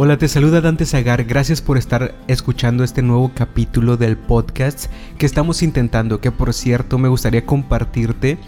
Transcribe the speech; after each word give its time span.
Hola, 0.00 0.16
te 0.16 0.28
saluda 0.28 0.60
Dante 0.60 0.86
Zagar, 0.86 1.24
gracias 1.24 1.60
por 1.60 1.76
estar 1.76 2.14
escuchando 2.28 2.84
este 2.84 3.02
nuevo 3.02 3.32
capítulo 3.34 3.96
del 3.96 4.16
podcast 4.16 4.86
que 5.18 5.26
estamos 5.26 5.60
intentando, 5.60 6.20
que 6.20 6.30
por 6.30 6.54
cierto 6.54 6.98
me 6.98 7.08
gustaría 7.08 7.44
compartirte 7.44 8.38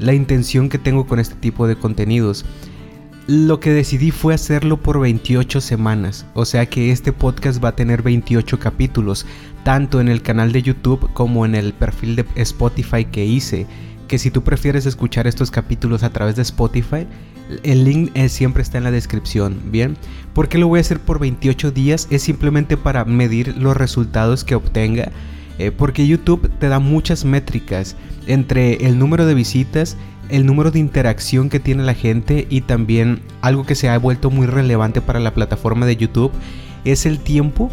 la 0.00 0.14
intención 0.14 0.68
que 0.68 0.78
tengo 0.78 1.06
con 1.06 1.20
este 1.20 1.36
tipo 1.36 1.68
de 1.68 1.76
contenidos. 1.76 2.44
Lo 3.28 3.60
que 3.60 3.70
decidí 3.70 4.10
fue 4.10 4.34
hacerlo 4.34 4.78
por 4.78 4.98
28 4.98 5.60
semanas, 5.60 6.26
o 6.34 6.44
sea 6.44 6.66
que 6.66 6.90
este 6.90 7.12
podcast 7.12 7.62
va 7.62 7.68
a 7.68 7.76
tener 7.76 8.02
28 8.02 8.58
capítulos, 8.58 9.26
tanto 9.62 10.00
en 10.00 10.08
el 10.08 10.22
canal 10.22 10.50
de 10.50 10.62
YouTube 10.62 11.08
como 11.12 11.46
en 11.46 11.54
el 11.54 11.72
perfil 11.72 12.16
de 12.16 12.26
Spotify 12.34 13.04
que 13.04 13.24
hice, 13.24 13.68
que 14.06 14.18
si 14.18 14.30
tú 14.30 14.42
prefieres 14.42 14.86
escuchar 14.86 15.26
estos 15.26 15.50
capítulos 15.50 16.02
a 16.02 16.10
través 16.10 16.36
de 16.36 16.42
Spotify, 16.42 17.06
el 17.62 17.84
link 17.84 18.16
siempre 18.28 18.62
está 18.62 18.78
en 18.78 18.84
la 18.84 18.90
descripción, 18.90 19.60
¿bien? 19.66 19.96
¿Por 20.32 20.48
qué 20.48 20.58
lo 20.58 20.68
voy 20.68 20.78
a 20.78 20.80
hacer 20.80 21.00
por 21.00 21.18
28 21.18 21.70
días? 21.70 22.08
Es 22.10 22.22
simplemente 22.22 22.76
para 22.76 23.04
medir 23.04 23.56
los 23.56 23.76
resultados 23.76 24.44
que 24.44 24.54
obtenga. 24.54 25.12
Eh, 25.58 25.70
porque 25.70 26.06
YouTube 26.06 26.50
te 26.58 26.68
da 26.68 26.80
muchas 26.80 27.24
métricas 27.24 27.96
entre 28.26 28.86
el 28.86 28.98
número 28.98 29.24
de 29.24 29.34
visitas, 29.34 29.96
el 30.28 30.44
número 30.44 30.70
de 30.70 30.80
interacción 30.80 31.48
que 31.48 31.60
tiene 31.60 31.84
la 31.84 31.94
gente 31.94 32.46
y 32.50 32.62
también 32.62 33.22
algo 33.40 33.64
que 33.64 33.74
se 33.74 33.88
ha 33.88 33.98
vuelto 33.98 34.30
muy 34.30 34.46
relevante 34.46 35.00
para 35.00 35.20
la 35.20 35.32
plataforma 35.32 35.86
de 35.86 35.96
YouTube 35.96 36.32
es 36.84 37.06
el 37.06 37.18
tiempo 37.20 37.70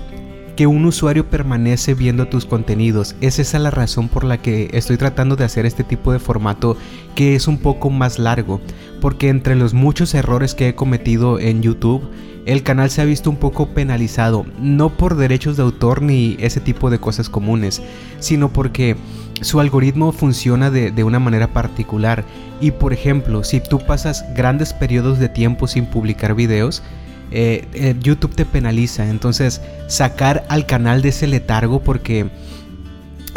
que 0.55 0.67
un 0.67 0.85
usuario 0.85 1.29
permanece 1.29 1.93
viendo 1.93 2.27
tus 2.27 2.45
contenidos. 2.45 3.15
Es 3.21 3.39
esa 3.39 3.59
la 3.59 3.71
razón 3.71 4.07
por 4.07 4.23
la 4.23 4.37
que 4.37 4.69
estoy 4.73 4.97
tratando 4.97 5.35
de 5.35 5.45
hacer 5.45 5.65
este 5.65 5.83
tipo 5.83 6.11
de 6.11 6.19
formato 6.19 6.77
que 7.15 7.35
es 7.35 7.47
un 7.47 7.57
poco 7.57 7.89
más 7.89 8.19
largo. 8.19 8.61
Porque 9.01 9.29
entre 9.29 9.55
los 9.55 9.73
muchos 9.73 10.13
errores 10.13 10.55
que 10.55 10.69
he 10.69 10.75
cometido 10.75 11.39
en 11.39 11.61
YouTube, 11.61 12.03
el 12.45 12.63
canal 12.63 12.89
se 12.89 13.01
ha 13.01 13.05
visto 13.05 13.29
un 13.29 13.37
poco 13.37 13.69
penalizado, 13.69 14.45
no 14.59 14.89
por 14.89 15.15
derechos 15.15 15.55
de 15.55 15.63
autor 15.63 16.01
ni 16.01 16.35
ese 16.39 16.59
tipo 16.59 16.89
de 16.89 16.99
cosas 16.99 17.29
comunes, 17.29 17.81
sino 18.19 18.51
porque 18.51 18.97
su 19.41 19.61
algoritmo 19.61 20.11
funciona 20.11 20.69
de, 20.69 20.91
de, 20.91 21.03
una 21.03 21.19
manera 21.19 21.53
particular. 21.53 22.25
Y 22.59 22.71
por 22.71 22.93
ejemplo, 22.93 23.43
si 23.43 23.61
tú 23.61 23.79
pasas 23.79 24.25
grandes 24.35 24.73
periodos 24.73 25.19
de 25.19 25.29
tiempo 25.29 25.67
sin 25.67 25.85
publicar 25.85 26.35
videos, 26.35 26.83
eh, 27.31 27.67
eh, 27.73 27.95
YouTube 27.99 28.35
te 28.35 28.45
penaliza. 28.45 29.09
Entonces, 29.09 29.61
sacar 29.87 30.45
al 30.49 30.65
canal 30.65 31.01
de 31.01 31.09
ese 31.09 31.27
letargo 31.27 31.81
porque 31.81 32.29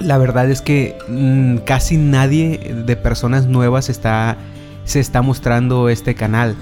la 0.00 0.18
verdad 0.18 0.50
es 0.50 0.60
que 0.60 0.96
mm, 1.08 1.58
casi 1.58 1.96
nadie 1.96 2.74
de 2.86 2.96
personas 2.96 3.46
nuevas 3.46 3.88
está, 3.88 4.36
se 4.84 5.00
está 5.00 5.22
mostrando 5.22 5.88
este 5.88 6.14
canal. 6.14 6.54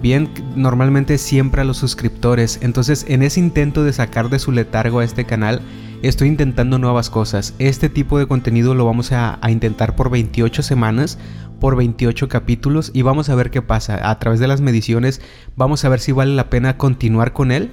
Bien, 0.00 0.28
normalmente 0.54 1.18
siempre 1.18 1.62
a 1.62 1.64
los 1.64 1.78
suscriptores. 1.78 2.58
Entonces, 2.62 3.06
en 3.08 3.22
ese 3.22 3.40
intento 3.40 3.82
de 3.82 3.92
sacar 3.92 4.28
de 4.28 4.38
su 4.38 4.52
letargo 4.52 5.00
a 5.00 5.04
este 5.04 5.24
canal, 5.24 5.62
estoy 6.02 6.28
intentando 6.28 6.78
nuevas 6.78 7.10
cosas. 7.10 7.54
Este 7.58 7.88
tipo 7.88 8.18
de 8.18 8.26
contenido 8.26 8.74
lo 8.74 8.84
vamos 8.84 9.12
a, 9.12 9.38
a 9.40 9.50
intentar 9.50 9.96
por 9.96 10.10
28 10.10 10.62
semanas 10.62 11.18
por 11.60 11.76
28 11.76 12.28
capítulos 12.28 12.90
y 12.94 13.02
vamos 13.02 13.28
a 13.28 13.34
ver 13.34 13.50
qué 13.50 13.62
pasa. 13.62 14.10
A 14.10 14.18
través 14.18 14.40
de 14.40 14.48
las 14.48 14.60
mediciones 14.60 15.20
vamos 15.56 15.84
a 15.84 15.88
ver 15.88 16.00
si 16.00 16.12
vale 16.12 16.34
la 16.34 16.50
pena 16.50 16.76
continuar 16.76 17.32
con 17.32 17.50
él 17.50 17.70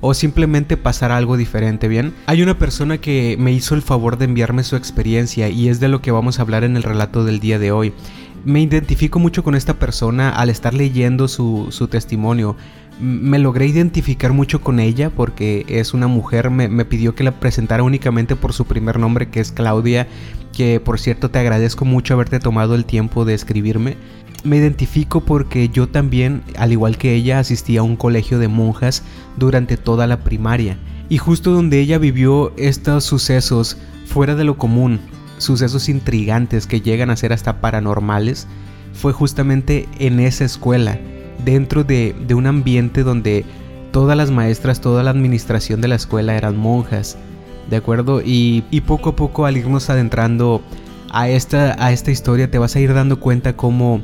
o 0.00 0.14
simplemente 0.14 0.76
pasar 0.76 1.10
algo 1.10 1.36
diferente, 1.36 1.88
¿bien? 1.88 2.14
Hay 2.26 2.42
una 2.42 2.58
persona 2.58 2.98
que 2.98 3.36
me 3.38 3.52
hizo 3.52 3.74
el 3.74 3.82
favor 3.82 4.18
de 4.18 4.26
enviarme 4.26 4.62
su 4.62 4.76
experiencia 4.76 5.48
y 5.48 5.68
es 5.68 5.80
de 5.80 5.88
lo 5.88 6.02
que 6.02 6.10
vamos 6.10 6.38
a 6.38 6.42
hablar 6.42 6.64
en 6.64 6.76
el 6.76 6.82
relato 6.82 7.24
del 7.24 7.40
día 7.40 7.58
de 7.58 7.72
hoy. 7.72 7.92
Me 8.44 8.60
identifico 8.60 9.18
mucho 9.18 9.42
con 9.42 9.54
esta 9.54 9.74
persona 9.74 10.30
al 10.30 10.50
estar 10.50 10.74
leyendo 10.74 11.28
su 11.28 11.88
testimonio 11.90 12.56
me 13.00 13.38
logré 13.38 13.66
identificar 13.66 14.32
mucho 14.32 14.60
con 14.60 14.80
ella 14.80 15.10
porque 15.10 15.66
es 15.68 15.94
una 15.94 16.06
mujer, 16.06 16.50
me, 16.50 16.84
pidió 16.84 17.14
que 17.14 17.24
la 17.24 17.32
presentara 17.32 17.82
únicamente 17.82 18.36
por 18.36 18.52
su 18.52 18.64
primer 18.64 18.98
nombre 18.98 19.28
que 19.28 19.40
es 19.40 19.52
Claudia, 19.52 20.06
que 20.52 20.80
por 20.80 20.98
cierto 20.98 21.30
te 21.30 21.38
agradezco 21.38 21.84
mucho 21.84 22.14
haberte 22.14 22.40
tomado 22.40 22.74
el 22.74 22.84
tiempo 22.84 23.24
de 23.24 23.34
escribirme. 23.34 23.96
Me 24.44 24.56
identifico 24.56 25.20
porque 25.20 25.68
yo 25.68 25.88
también, 25.88 26.42
al 26.56 26.72
igual 26.72 26.96
que 26.98 27.14
ella, 27.14 27.38
asistí 27.38 27.76
a 27.76 27.82
un 27.82 27.96
colegio 27.96 28.38
de 28.38 28.48
monjas 28.48 29.02
durante 29.36 29.76
toda 29.76 30.06
la 30.06 30.20
primaria. 30.20 30.78
Y 31.08 31.18
justo 31.18 31.50
donde 31.52 31.80
ella 31.80 31.98
vivió 31.98 32.52
estos 32.56 33.04
sucesos 33.04 33.76
fuera 34.06 34.34
de 34.34 34.44
lo 34.44 34.56
común, 34.56 35.00
sucesos 35.38 35.88
intrigantes 35.88 36.66
que 36.66 36.80
llegan 36.80 37.10
a 37.10 37.16
ser 37.16 37.32
hasta 37.32 37.60
paranormales, 37.60 38.46
fue 38.92 39.12
justamente 39.12 39.88
en 39.98 40.20
esa 40.20 40.44
escuela 40.44 40.98
dentro 41.44 41.84
de, 41.84 42.14
un 42.34 42.46
ambiente 42.46 43.02
donde 43.02 43.44
todas 43.92 44.16
las 44.16 44.30
maestras, 44.30 44.80
toda 44.80 45.02
la 45.02 45.10
administración 45.10 45.80
de 45.80 45.88
la 45.88 45.94
escuela 45.94 46.36
eran 46.36 46.56
monjas, 46.56 47.16
¿de 47.70 47.76
acuerdo? 47.76 48.20
Y, 48.24 48.62
poco 48.86 49.10
a 49.10 49.16
poco 49.16 49.46
al 49.46 49.56
irnos 49.56 49.90
adentrando 49.90 50.62
a 51.10 51.28
esta, 51.28 51.82
a 51.82 51.92
esta 51.92 52.10
historia 52.10 52.50
te 52.50 52.58
vas 52.58 52.76
a 52.76 52.80
ir 52.80 52.92
dando 52.92 53.20
cuenta 53.20 53.56
cómo 53.56 54.02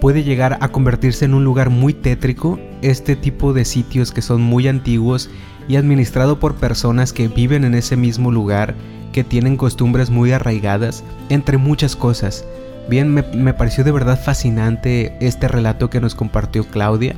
puede 0.00 0.22
llegar 0.22 0.58
a 0.60 0.68
convertirse 0.68 1.24
en 1.24 1.34
un 1.34 1.44
lugar 1.44 1.70
muy 1.70 1.94
tétrico 1.94 2.58
este 2.82 3.16
tipo 3.16 3.52
de 3.52 3.64
sitios 3.64 4.12
que 4.12 4.22
son 4.22 4.42
muy 4.42 4.68
antiguos 4.68 5.30
y 5.68 5.76
administrado 5.76 6.38
por 6.38 6.54
personas 6.54 7.12
que 7.12 7.28
viven 7.28 7.64
en 7.64 7.74
ese 7.74 7.96
mismo 7.96 8.30
lugar, 8.30 8.74
que 9.12 9.24
tienen 9.24 9.56
costumbres 9.56 10.10
muy 10.10 10.32
arraigadas, 10.32 11.02
entre 11.28 11.56
muchas 11.56 11.96
cosas. 11.96 12.44
Bien, 12.88 13.12
me, 13.12 13.54
pareció 13.54 13.82
de 13.82 13.90
verdad 13.90 14.20
fascinante 14.20 15.16
este 15.20 15.48
relato 15.48 15.90
que 15.90 16.00
nos 16.00 16.14
compartió 16.14 16.64
Claudia. 16.64 17.16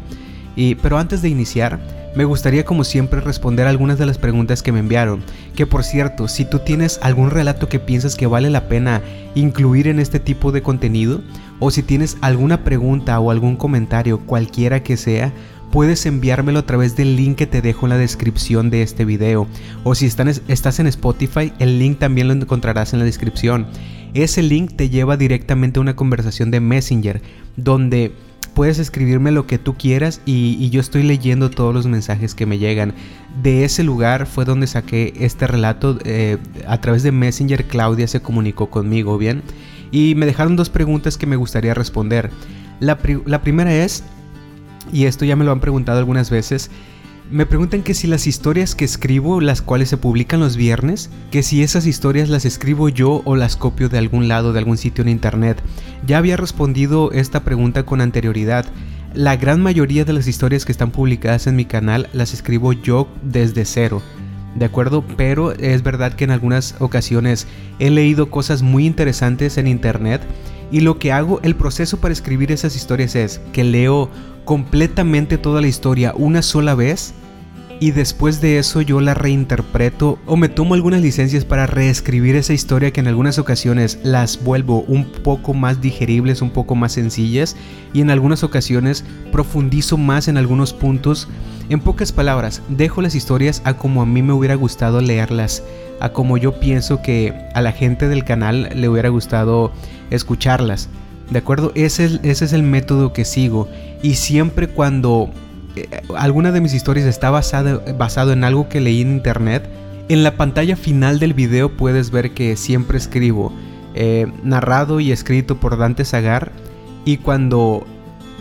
Y, 0.56 0.76
pero 0.76 0.98
antes 0.98 1.20
de 1.20 1.28
iniciar, 1.28 1.78
me 2.16 2.24
gustaría 2.24 2.64
como 2.64 2.84
siempre 2.84 3.20
responder 3.20 3.66
algunas 3.66 3.98
de 3.98 4.06
las 4.06 4.18
preguntas 4.18 4.62
que 4.62 4.72
me 4.72 4.80
enviaron. 4.80 5.22
Que 5.54 5.66
por 5.66 5.84
cierto, 5.84 6.26
si 6.26 6.44
tú 6.44 6.60
tienes 6.60 6.98
algún 7.02 7.30
relato 7.30 7.68
que 7.68 7.78
piensas 7.78 8.16
que 8.16 8.26
vale 8.26 8.50
la 8.50 8.68
pena 8.68 9.02
incluir 9.34 9.88
en 9.88 10.00
este 10.00 10.18
tipo 10.18 10.52
de 10.52 10.62
contenido, 10.62 11.20
o 11.60 11.70
si 11.70 11.82
tienes 11.82 12.16
alguna 12.22 12.64
pregunta 12.64 13.20
o 13.20 13.30
algún 13.30 13.56
comentario, 13.56 14.20
cualquiera 14.20 14.82
que 14.82 14.96
sea, 14.96 15.32
puedes 15.70 16.06
enviármelo 16.06 16.60
a 16.60 16.66
través 16.66 16.96
del 16.96 17.14
link 17.14 17.36
que 17.36 17.46
te 17.46 17.60
dejo 17.60 17.86
en 17.86 17.90
la 17.90 17.98
descripción 17.98 18.70
de 18.70 18.82
este 18.82 19.04
video. 19.04 19.46
O 19.84 19.94
si 19.94 20.06
estás 20.06 20.80
en 20.80 20.86
Spotify, 20.86 21.52
el 21.58 21.78
link 21.78 21.98
también 21.98 22.28
lo 22.28 22.34
encontrarás 22.34 22.94
en 22.94 23.00
la 23.00 23.04
descripción. 23.04 23.66
Ese 24.14 24.42
link 24.42 24.72
te 24.76 24.88
lleva 24.88 25.16
directamente 25.16 25.78
a 25.78 25.82
una 25.82 25.96
conversación 25.96 26.50
de 26.50 26.60
Messenger, 26.60 27.22
donde 27.56 28.12
puedes 28.54 28.78
escribirme 28.78 29.30
lo 29.30 29.46
que 29.46 29.58
tú 29.58 29.76
quieras 29.76 30.20
y, 30.26 30.68
yo 30.70 30.80
estoy 30.80 31.04
leyendo 31.04 31.48
todos 31.48 31.72
los 31.72 31.86
mensajes 31.86 32.34
que 32.34 32.46
me 32.46 32.58
llegan. 32.58 32.94
De 33.42 33.64
ese 33.64 33.84
lugar 33.84 34.26
fue 34.26 34.44
donde 34.44 34.66
saqué 34.66 35.12
este 35.20 35.46
relato. 35.46 35.98
Eh, 36.04 36.38
a 36.66 36.80
través 36.80 37.02
de 37.02 37.12
Messenger, 37.12 37.66
Claudia 37.66 38.08
se 38.08 38.20
comunicó 38.20 38.68
conmigo, 38.68 39.16
¿bien? 39.16 39.42
Y 39.92 40.14
me 40.16 40.26
dejaron 40.26 40.56
dos 40.56 40.70
preguntas 40.70 41.16
que 41.16 41.26
me 41.26 41.36
gustaría 41.36 41.72
responder. 41.72 42.30
La, 42.80 42.98
la 43.26 43.42
primera 43.42 43.72
es, 43.72 44.02
y 44.92 45.04
esto 45.04 45.24
ya 45.24 45.36
me 45.36 45.44
lo 45.44 45.52
han 45.52 45.60
preguntado 45.60 45.98
algunas 45.98 46.30
veces, 46.30 46.70
me 47.30 47.46
preguntan 47.46 47.82
que 47.82 47.94
si 47.94 48.06
las 48.06 48.26
historias 48.26 48.74
que 48.74 48.84
escribo, 48.84 49.40
las 49.40 49.60
cuales 49.60 49.90
se 49.90 49.96
publican 49.96 50.40
los 50.40 50.56
viernes, 50.56 51.10
que 51.30 51.42
si 51.42 51.62
esas 51.62 51.86
historias 51.86 52.28
las 52.30 52.44
escribo 52.44 52.88
yo 52.88 53.22
o 53.24 53.36
las 53.36 53.56
copio 53.56 53.88
de 53.88 53.98
algún 53.98 54.28
lado, 54.28 54.52
de 54.52 54.60
algún 54.60 54.78
sitio 54.78 55.02
en 55.02 55.10
internet. 55.10 55.62
Ya 56.06 56.18
había 56.18 56.36
respondido 56.36 57.12
esta 57.12 57.44
pregunta 57.44 57.84
con 57.84 58.00
anterioridad. 58.00 58.66
La 59.14 59.36
gran 59.36 59.60
mayoría 59.60 60.04
de 60.04 60.12
las 60.12 60.26
historias 60.26 60.64
que 60.64 60.72
están 60.72 60.90
publicadas 60.90 61.46
en 61.46 61.56
mi 61.56 61.64
canal 61.64 62.08
las 62.12 62.32
escribo 62.32 62.72
yo 62.72 63.08
desde 63.22 63.64
cero. 63.64 64.02
¿De 64.58 64.64
acuerdo? 64.64 65.04
Pero 65.16 65.52
es 65.52 65.84
verdad 65.84 66.14
que 66.14 66.24
en 66.24 66.32
algunas 66.32 66.74
ocasiones 66.80 67.46
he 67.78 67.90
leído 67.90 68.28
cosas 68.28 68.62
muy 68.62 68.86
interesantes 68.86 69.56
en 69.56 69.68
internet 69.68 70.20
y 70.72 70.80
lo 70.80 70.98
que 70.98 71.12
hago, 71.12 71.40
el 71.44 71.54
proceso 71.54 71.98
para 71.98 72.12
escribir 72.12 72.50
esas 72.50 72.74
historias 72.74 73.14
es 73.14 73.40
que 73.52 73.62
leo 73.62 74.10
completamente 74.44 75.38
toda 75.38 75.60
la 75.60 75.68
historia 75.68 76.12
una 76.16 76.42
sola 76.42 76.74
vez 76.74 77.14
y 77.80 77.92
después 77.92 78.40
de 78.40 78.58
eso 78.58 78.80
yo 78.80 79.00
la 79.00 79.14
reinterpreto 79.14 80.18
o 80.26 80.36
me 80.36 80.48
tomo 80.48 80.74
algunas 80.74 81.00
licencias 81.00 81.44
para 81.44 81.66
reescribir 81.66 82.34
esa 82.36 82.52
historia 82.52 82.90
que 82.92 83.00
en 83.00 83.06
algunas 83.08 83.38
ocasiones 83.38 83.98
las 84.02 84.42
vuelvo 84.42 84.82
un 84.82 85.04
poco 85.04 85.54
más 85.54 85.80
digeribles, 85.80 86.42
un 86.42 86.50
poco 86.50 86.74
más 86.74 86.92
sencillas 86.92 87.56
y 87.92 88.00
en 88.00 88.10
algunas 88.10 88.42
ocasiones 88.42 89.04
profundizo 89.30 89.96
más 89.96 90.28
en 90.28 90.36
algunos 90.36 90.72
puntos. 90.72 91.28
En 91.68 91.80
pocas 91.80 92.12
palabras, 92.12 92.62
dejo 92.68 93.02
las 93.02 93.14
historias 93.14 93.62
a 93.64 93.74
como 93.74 94.02
a 94.02 94.06
mí 94.06 94.22
me 94.22 94.32
hubiera 94.32 94.54
gustado 94.54 95.00
leerlas, 95.00 95.62
a 96.00 96.10
como 96.10 96.36
yo 96.36 96.58
pienso 96.60 97.02
que 97.02 97.34
a 97.54 97.60
la 97.60 97.72
gente 97.72 98.08
del 98.08 98.24
canal 98.24 98.70
le 98.74 98.88
hubiera 98.88 99.10
gustado 99.10 99.72
escucharlas. 100.10 100.88
¿De 101.30 101.38
acuerdo? 101.38 101.72
Ese 101.74 102.20
es, 102.22 102.52
el 102.52 102.62
método 102.62 103.12
que 103.12 103.26
sigo. 103.26 103.68
Y 104.02 104.14
siempre 104.14 104.68
cuando 104.68 105.30
alguna 106.16 106.52
de 106.52 106.60
mis 106.60 106.74
historias 106.74 107.06
está 107.06 107.30
basada, 107.30 107.80
basado 107.96 108.32
en 108.32 108.44
algo 108.44 108.68
que 108.68 108.80
leí 108.80 109.02
en 109.02 109.12
internet, 109.12 109.68
en 110.08 110.22
la 110.22 110.36
pantalla 110.36 110.76
final 110.76 111.18
del 111.18 111.34
video 111.34 111.76
puedes 111.76 112.10
ver 112.10 112.32
que 112.32 112.56
siempre 112.56 112.98
escribo 112.98 113.52
eh, 113.94 114.26
narrado 114.42 115.00
y 115.00 115.12
escrito 115.12 115.58
por 115.60 115.76
Dante 115.76 116.04
Zagar. 116.04 116.52
Y 117.04 117.18
cuando 117.18 117.86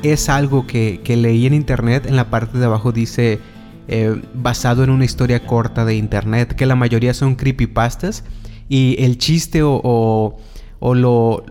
es 0.03 0.29
algo 0.29 0.65
que, 0.67 1.01
que 1.03 1.17
leí 1.17 1.45
en 1.45 1.53
internet, 1.53 2.05
en 2.05 2.15
la 2.15 2.29
parte 2.29 2.57
de 2.57 2.65
abajo 2.65 2.91
dice 2.91 3.39
eh, 3.89 4.21
basado 4.33 4.83
en 4.83 4.89
una 4.89 5.05
historia 5.05 5.45
corta 5.45 5.85
de 5.85 5.95
internet, 5.95 6.55
que 6.55 6.65
la 6.65 6.75
mayoría 6.75 7.13
son 7.13 7.35
creepypastas 7.35 8.25
y 8.67 8.97
el 8.99 9.17
chiste 9.17 9.61
o, 9.63 10.35
lo, 10.81 11.45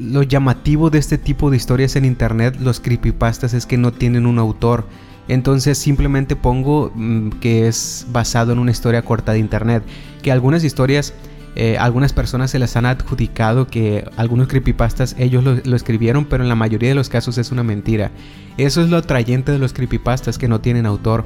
lo 0.00 0.22
llamativo 0.22 0.90
de 0.90 0.98
este 0.98 1.18
tipo 1.18 1.50
de 1.50 1.56
historias 1.56 1.96
en 1.96 2.04
internet, 2.04 2.56
los 2.60 2.80
creepypastas, 2.80 3.54
es 3.54 3.66
que 3.66 3.76
no 3.76 3.92
tienen 3.92 4.26
un 4.26 4.38
autor. 4.38 4.86
Entonces 5.28 5.78
simplemente 5.78 6.36
pongo 6.36 6.92
mm, 6.94 7.30
que 7.40 7.68
es 7.68 8.06
basado 8.10 8.52
en 8.52 8.58
una 8.58 8.70
historia 8.70 9.02
corta 9.02 9.32
de 9.32 9.38
internet. 9.38 9.82
Que 10.22 10.32
algunas 10.32 10.64
historias, 10.64 11.14
eh, 11.54 11.76
algunas 11.78 12.12
personas 12.12 12.50
se 12.50 12.58
las 12.58 12.76
han 12.76 12.86
adjudicado 12.86 13.66
que 13.66 14.08
algunos 14.16 14.48
creepypastas 14.48 15.14
ellos 15.18 15.44
lo, 15.44 15.56
lo, 15.64 15.76
escribieron, 15.76 16.24
pero 16.24 16.42
en 16.42 16.48
la 16.48 16.54
mayoría 16.54 16.88
de 16.88 16.94
los 16.94 17.08
casos 17.08 17.38
es 17.38 17.52
una 17.52 17.62
mentira. 17.62 18.10
Eso 18.56 18.82
es 18.82 18.90
lo 18.90 18.96
atrayente 18.96 19.52
de 19.52 19.58
los 19.58 19.72
creepypastas 19.72 20.38
que 20.38 20.48
no 20.48 20.60
tienen 20.60 20.86
autor. 20.86 21.24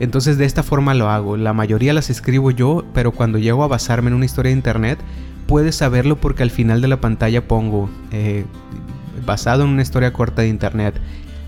Entonces 0.00 0.38
de 0.38 0.46
esta 0.46 0.62
forma 0.62 0.94
lo 0.94 1.10
hago. 1.10 1.36
La 1.36 1.52
mayoría 1.52 1.92
las 1.92 2.08
escribo 2.08 2.50
yo, 2.50 2.84
pero 2.94 3.12
cuando 3.12 3.38
llego 3.38 3.62
a 3.62 3.68
basarme 3.68 4.08
en 4.08 4.14
una 4.14 4.24
historia 4.24 4.50
de 4.50 4.56
internet, 4.56 4.98
puedes 5.50 5.74
saberlo 5.74 6.14
porque 6.14 6.44
al 6.44 6.52
final 6.52 6.80
de 6.80 6.86
la 6.86 7.00
pantalla 7.00 7.48
pongo 7.48 7.90
eh, 8.12 8.44
basado 9.26 9.64
en 9.64 9.70
una 9.70 9.82
historia 9.82 10.12
corta 10.12 10.42
de 10.42 10.48
internet. 10.48 10.94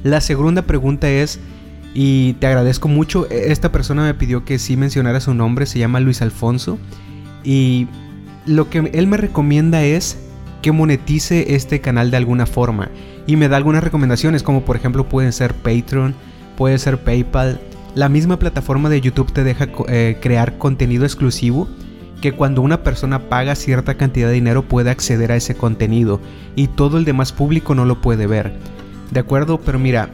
La 0.03 0.21
segunda 0.21 0.63
pregunta 0.63 1.09
es, 1.09 1.39
y 1.95 2.33
te 2.35 2.49
agradezco 2.49 2.89
mucho, 2.89 3.31
e, 3.31 3.53
esta 3.53 3.71
persona 3.71 4.03
me 4.03 4.15
pidió 4.15 4.45
que 4.45 4.59
sí 4.59 4.77
mencionara 4.77 5.21
su 5.21 5.35
nombre, 5.35 5.67
se 5.67 5.79
llama 5.79 6.01
Luis 6.01 6.21
Alfonso, 6.21 6.81
y 7.45 7.87
lo 8.45 8.69
que 8.71 8.91
él 8.93 9.07
me 9.07 9.19
recomienda 9.19 9.85
es 9.85 10.19
que 10.63 10.73
monetice 10.73 11.55
este 11.55 11.81
canal 11.81 12.11
de 12.11 12.17
alguna 12.17 12.47
forma. 12.47 12.91
Y 13.29 13.37
me 13.37 13.47
da 13.47 13.57
algunas 13.57 13.85
recomendaciones, 13.85 14.43
como 14.43 14.65
por 14.65 14.75
ejemplo 14.75 15.09
pueden 15.09 15.33
ser 15.33 15.55
Patreon, 15.55 16.17
puede 16.57 16.77
ser 16.79 16.99
PayPal. 16.99 17.61
La 17.95 18.09
misma 18.09 18.41
plataforma 18.41 18.89
de 18.89 19.01
YouTube 19.01 19.33
te 19.33 19.45
deja 19.45 19.69
eh, 19.87 20.19
crear 20.21 20.59
contenido 20.59 21.05
exclusivo 21.05 21.69
que 22.23 22.33
cuando 22.33 22.63
una 22.63 22.83
persona 22.83 23.29
paga 23.29 23.55
cierta 23.55 23.99
cantidad 23.99 24.29
de 24.29 24.35
dinero 24.35 24.63
puede 24.63 24.89
acceder 24.89 25.31
a 25.31 25.37
ese 25.37 25.55
contenido 25.55 26.21
y 26.57 26.69
todo 26.69 26.97
el 26.97 27.05
demás 27.05 27.33
público 27.33 27.75
no 27.75 27.85
lo 27.85 28.01
puede 28.01 28.27
ver. 28.27 28.53
¿De 29.11 29.21
acuerdo? 29.21 29.61
Pero 29.61 29.79
mira, 29.79 30.09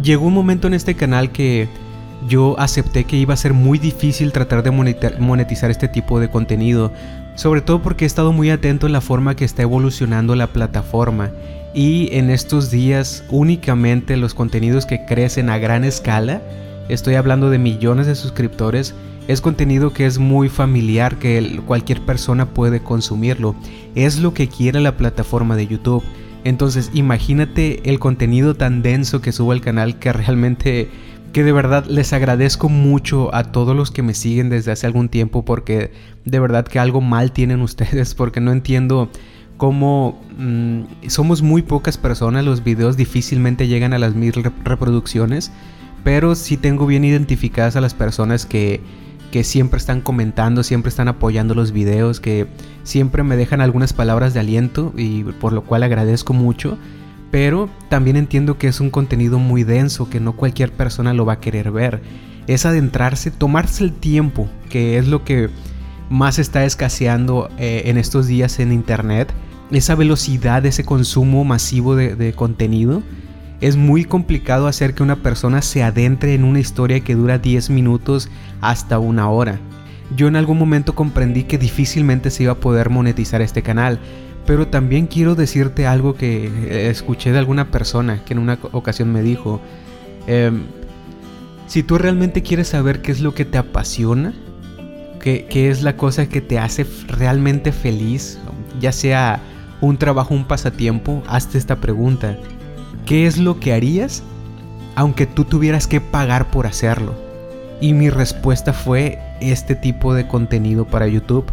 llegó 0.00 0.26
un 0.26 0.34
momento 0.34 0.68
en 0.68 0.74
este 0.74 0.94
canal 0.94 1.32
que 1.32 1.68
yo 2.28 2.58
acepté 2.60 3.04
que 3.04 3.16
iba 3.16 3.34
a 3.34 3.38
ser 3.38 3.54
muy 3.54 3.78
difícil 3.78 4.30
tratar 4.30 4.62
de 4.62 4.70
monetizar 4.70 5.70
este 5.72 5.88
tipo 5.88 6.20
de 6.20 6.30
contenido, 6.30 6.92
sobre 7.34 7.62
todo 7.62 7.82
porque 7.82 8.04
he 8.04 8.06
estado 8.06 8.32
muy 8.32 8.50
atento 8.50 8.86
en 8.86 8.92
la 8.92 9.00
forma 9.00 9.34
que 9.34 9.44
está 9.44 9.62
evolucionando 9.62 10.36
la 10.36 10.48
plataforma 10.48 11.30
y 11.74 12.08
en 12.12 12.30
estos 12.30 12.70
días 12.70 13.24
únicamente 13.30 14.16
los 14.16 14.34
contenidos 14.34 14.86
que 14.86 15.04
crecen 15.04 15.48
a 15.48 15.58
gran 15.58 15.84
escala, 15.84 16.42
estoy 16.88 17.14
hablando 17.14 17.50
de 17.50 17.58
millones 17.58 18.06
de 18.06 18.14
suscriptores, 18.14 18.94
es 19.28 19.42
contenido 19.42 19.92
que 19.92 20.06
es 20.06 20.18
muy 20.18 20.48
familiar, 20.48 21.18
que 21.18 21.60
cualquier 21.66 22.00
persona 22.00 22.46
puede 22.54 22.82
consumirlo. 22.82 23.54
Es 23.94 24.18
lo 24.18 24.32
que 24.32 24.48
quiere 24.48 24.80
la 24.80 24.96
plataforma 24.96 25.54
de 25.54 25.66
YouTube. 25.66 26.02
Entonces 26.44 26.90
imagínate 26.94 27.90
el 27.90 27.98
contenido 27.98 28.54
tan 28.54 28.82
denso 28.82 29.20
que 29.20 29.32
subo 29.32 29.52
al 29.52 29.60
canal 29.60 29.98
que 29.98 30.12
realmente 30.14 30.88
que 31.32 31.44
de 31.44 31.52
verdad 31.52 31.84
les 31.84 32.14
agradezco 32.14 32.70
mucho 32.70 33.34
a 33.34 33.52
todos 33.52 33.76
los 33.76 33.90
que 33.90 34.02
me 34.02 34.14
siguen 34.14 34.48
desde 34.48 34.72
hace 34.72 34.86
algún 34.86 35.10
tiempo 35.10 35.44
porque 35.44 35.92
de 36.24 36.40
verdad 36.40 36.66
que 36.66 36.78
algo 36.78 37.02
mal 37.02 37.32
tienen 37.32 37.60
ustedes 37.62 38.14
porque 38.14 38.40
no 38.40 38.50
entiendo 38.50 39.10
cómo 39.58 40.22
mm, 40.38 41.08
somos 41.08 41.42
muy 41.42 41.60
pocas 41.60 41.98
personas, 41.98 42.46
los 42.46 42.64
videos 42.64 42.96
difícilmente 42.96 43.66
llegan 43.66 43.92
a 43.92 43.98
las 43.98 44.14
mil 44.14 44.32
reproducciones, 44.64 45.52
pero 46.02 46.34
sí 46.34 46.56
tengo 46.56 46.86
bien 46.86 47.04
identificadas 47.04 47.76
a 47.76 47.82
las 47.82 47.92
personas 47.92 48.46
que 48.46 48.80
que 49.30 49.44
siempre 49.44 49.78
están 49.78 50.00
comentando, 50.00 50.62
siempre 50.62 50.88
están 50.88 51.08
apoyando 51.08 51.54
los 51.54 51.72
videos, 51.72 52.20
que 52.20 52.46
siempre 52.82 53.22
me 53.22 53.36
dejan 53.36 53.60
algunas 53.60 53.92
palabras 53.92 54.34
de 54.34 54.40
aliento 54.40 54.92
y 54.96 55.24
por 55.24 55.52
lo 55.52 55.64
cual 55.64 55.82
agradezco 55.82 56.32
mucho. 56.32 56.78
Pero 57.30 57.68
también 57.90 58.16
entiendo 58.16 58.56
que 58.56 58.68
es 58.68 58.80
un 58.80 58.90
contenido 58.90 59.38
muy 59.38 59.62
denso, 59.62 60.08
que 60.08 60.20
no 60.20 60.34
cualquier 60.34 60.72
persona 60.72 61.12
lo 61.12 61.26
va 61.26 61.34
a 61.34 61.40
querer 61.40 61.70
ver. 61.70 62.00
Es 62.46 62.64
adentrarse, 62.64 63.30
tomarse 63.30 63.84
el 63.84 63.92
tiempo, 63.92 64.48
que 64.70 64.96
es 64.96 65.06
lo 65.06 65.24
que 65.24 65.50
más 66.08 66.38
está 66.38 66.64
escaseando 66.64 67.50
eh, 67.58 67.82
en 67.86 67.98
estos 67.98 68.26
días 68.26 68.58
en 68.60 68.72
Internet. 68.72 69.30
Esa 69.70 69.94
velocidad, 69.94 70.64
ese 70.64 70.84
consumo 70.84 71.44
masivo 71.44 71.94
de, 71.94 72.16
de 72.16 72.32
contenido 72.32 73.02
es 73.60 73.76
muy 73.76 74.04
complicado 74.04 74.66
hacer 74.66 74.94
que 74.94 75.02
una 75.02 75.16
persona 75.16 75.62
se 75.62 75.82
adentre 75.82 76.34
en 76.34 76.44
una 76.44 76.60
historia 76.60 77.00
que 77.00 77.14
dura 77.14 77.38
10 77.38 77.70
minutos 77.70 78.28
hasta 78.60 78.98
una 78.98 79.28
hora. 79.30 79.58
Yo 80.16 80.28
en 80.28 80.36
algún 80.36 80.58
momento 80.58 80.94
comprendí 80.94 81.44
que 81.44 81.58
difícilmente 81.58 82.30
se 82.30 82.44
iba 82.44 82.52
a 82.52 82.60
poder 82.60 82.88
monetizar 82.88 83.42
este 83.42 83.62
canal, 83.62 83.98
pero 84.46 84.68
también 84.68 85.06
quiero 85.06 85.34
decirte 85.34 85.86
algo 85.86 86.14
que 86.14 86.88
escuché 86.88 87.32
de 87.32 87.38
alguna 87.38 87.70
persona 87.70 88.24
que 88.24 88.32
en 88.32 88.38
una 88.38 88.58
ocasión 88.72 89.12
me 89.12 89.22
dijo, 89.22 89.60
em, 90.26 90.62
si 91.66 91.82
tú 91.82 91.98
realmente 91.98 92.42
quieres 92.42 92.68
saber 92.68 93.02
qué 93.02 93.12
es 93.12 93.20
lo 93.20 93.34
que 93.34 93.44
te 93.44 93.58
apasiona, 93.58 94.32
qué, 95.20 95.46
qué 95.50 95.68
es 95.68 95.82
la 95.82 95.96
cosa 95.96 96.28
que 96.28 96.40
te 96.40 96.58
hace 96.58 96.86
realmente 97.08 97.72
feliz, 97.72 98.38
ya 98.80 98.92
sea 98.92 99.42
un 99.80 99.98
trabajo, 99.98 100.32
un 100.32 100.44
pasatiempo, 100.46 101.22
hazte 101.26 101.58
esta 101.58 101.76
pregunta. 101.76 102.38
¿Qué 103.08 103.26
es 103.26 103.38
lo 103.38 103.58
que 103.58 103.72
harías 103.72 104.22
aunque 104.94 105.26
tú 105.26 105.44
tuvieras 105.44 105.86
que 105.86 106.00
pagar 106.00 106.50
por 106.50 106.66
hacerlo? 106.66 107.14
Y 107.80 107.94
mi 107.94 108.10
respuesta 108.10 108.72
fue 108.72 109.18
este 109.40 109.74
tipo 109.74 110.12
de 110.12 110.28
contenido 110.28 110.84
para 110.84 111.06
YouTube. 111.06 111.46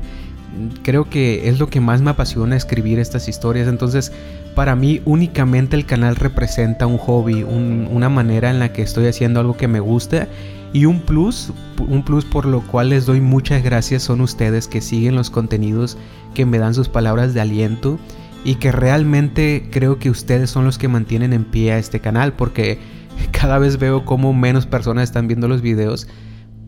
Creo 0.84 1.10
que 1.10 1.48
es 1.48 1.60
lo 1.60 1.68
que 1.68 1.80
más 1.80 2.02
me 2.02 2.10
apasiona 2.10 2.58
escribir 2.58 3.00
estas 3.00 3.30
historias. 3.30 3.68
Entonces, 3.68 4.12
para 4.54 4.76
mí 4.76 5.02
únicamente 5.06 5.78
el 5.78 5.86
canal 5.86 6.16
representa 6.16 6.88
un 6.88 6.98
hobby, 6.98 7.44
una 7.44 8.10
manera 8.10 8.50
en 8.50 8.60
la 8.60 8.74
que 8.74 8.82
estoy 8.82 9.08
haciendo 9.08 9.40
algo 9.40 9.56
que 9.56 9.68
me 9.68 9.80
gusta. 9.80 10.28
Y 10.74 10.86
un 10.86 11.00
plus, 11.00 11.54
un 11.78 12.04
plus 12.04 12.26
por 12.26 12.46
lo 12.46 12.62
cual 12.68 12.90
les 12.90 13.06
doy 13.06 13.22
muchas 13.22 13.64
gracias 13.64 14.04
son 14.04 14.20
ustedes 14.20 14.68
que 14.68 14.82
siguen 14.82 15.16
los 15.16 15.30
contenidos, 15.30 15.98
que 16.34 16.46
me 16.46 16.58
dan 16.58 16.74
sus 16.74 16.90
palabras 16.90 17.34
de 17.34 17.40
aliento 17.40 17.98
y 18.46 18.56
que 18.56 18.72
realmente 18.72 19.68
creo 19.72 19.98
que 19.98 20.12
ustedes 20.12 20.52
son 20.52 20.66
los 20.66 20.78
que 20.78 20.88
mantienen 20.88 21.34
en 21.34 21.44
pie 21.44 21.74
a 21.74 21.80
este 21.80 22.00
canal 22.00 22.34
porque 22.34 22.80
cada 23.32 23.58
vez 23.58 23.78
veo 23.78 24.06
como 24.06 24.34
menos 24.34 24.68
personas 24.68 25.06
están 25.06 25.28
viendo 25.28 25.48
los 25.50 25.62
videos, 25.62 26.08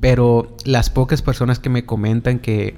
pero 0.02 0.58
las 0.66 0.90
pocas 0.90 1.22
personas 1.22 1.60
que 1.60 1.70
me 1.70 1.86
comentan 1.86 2.40
que, 2.40 2.76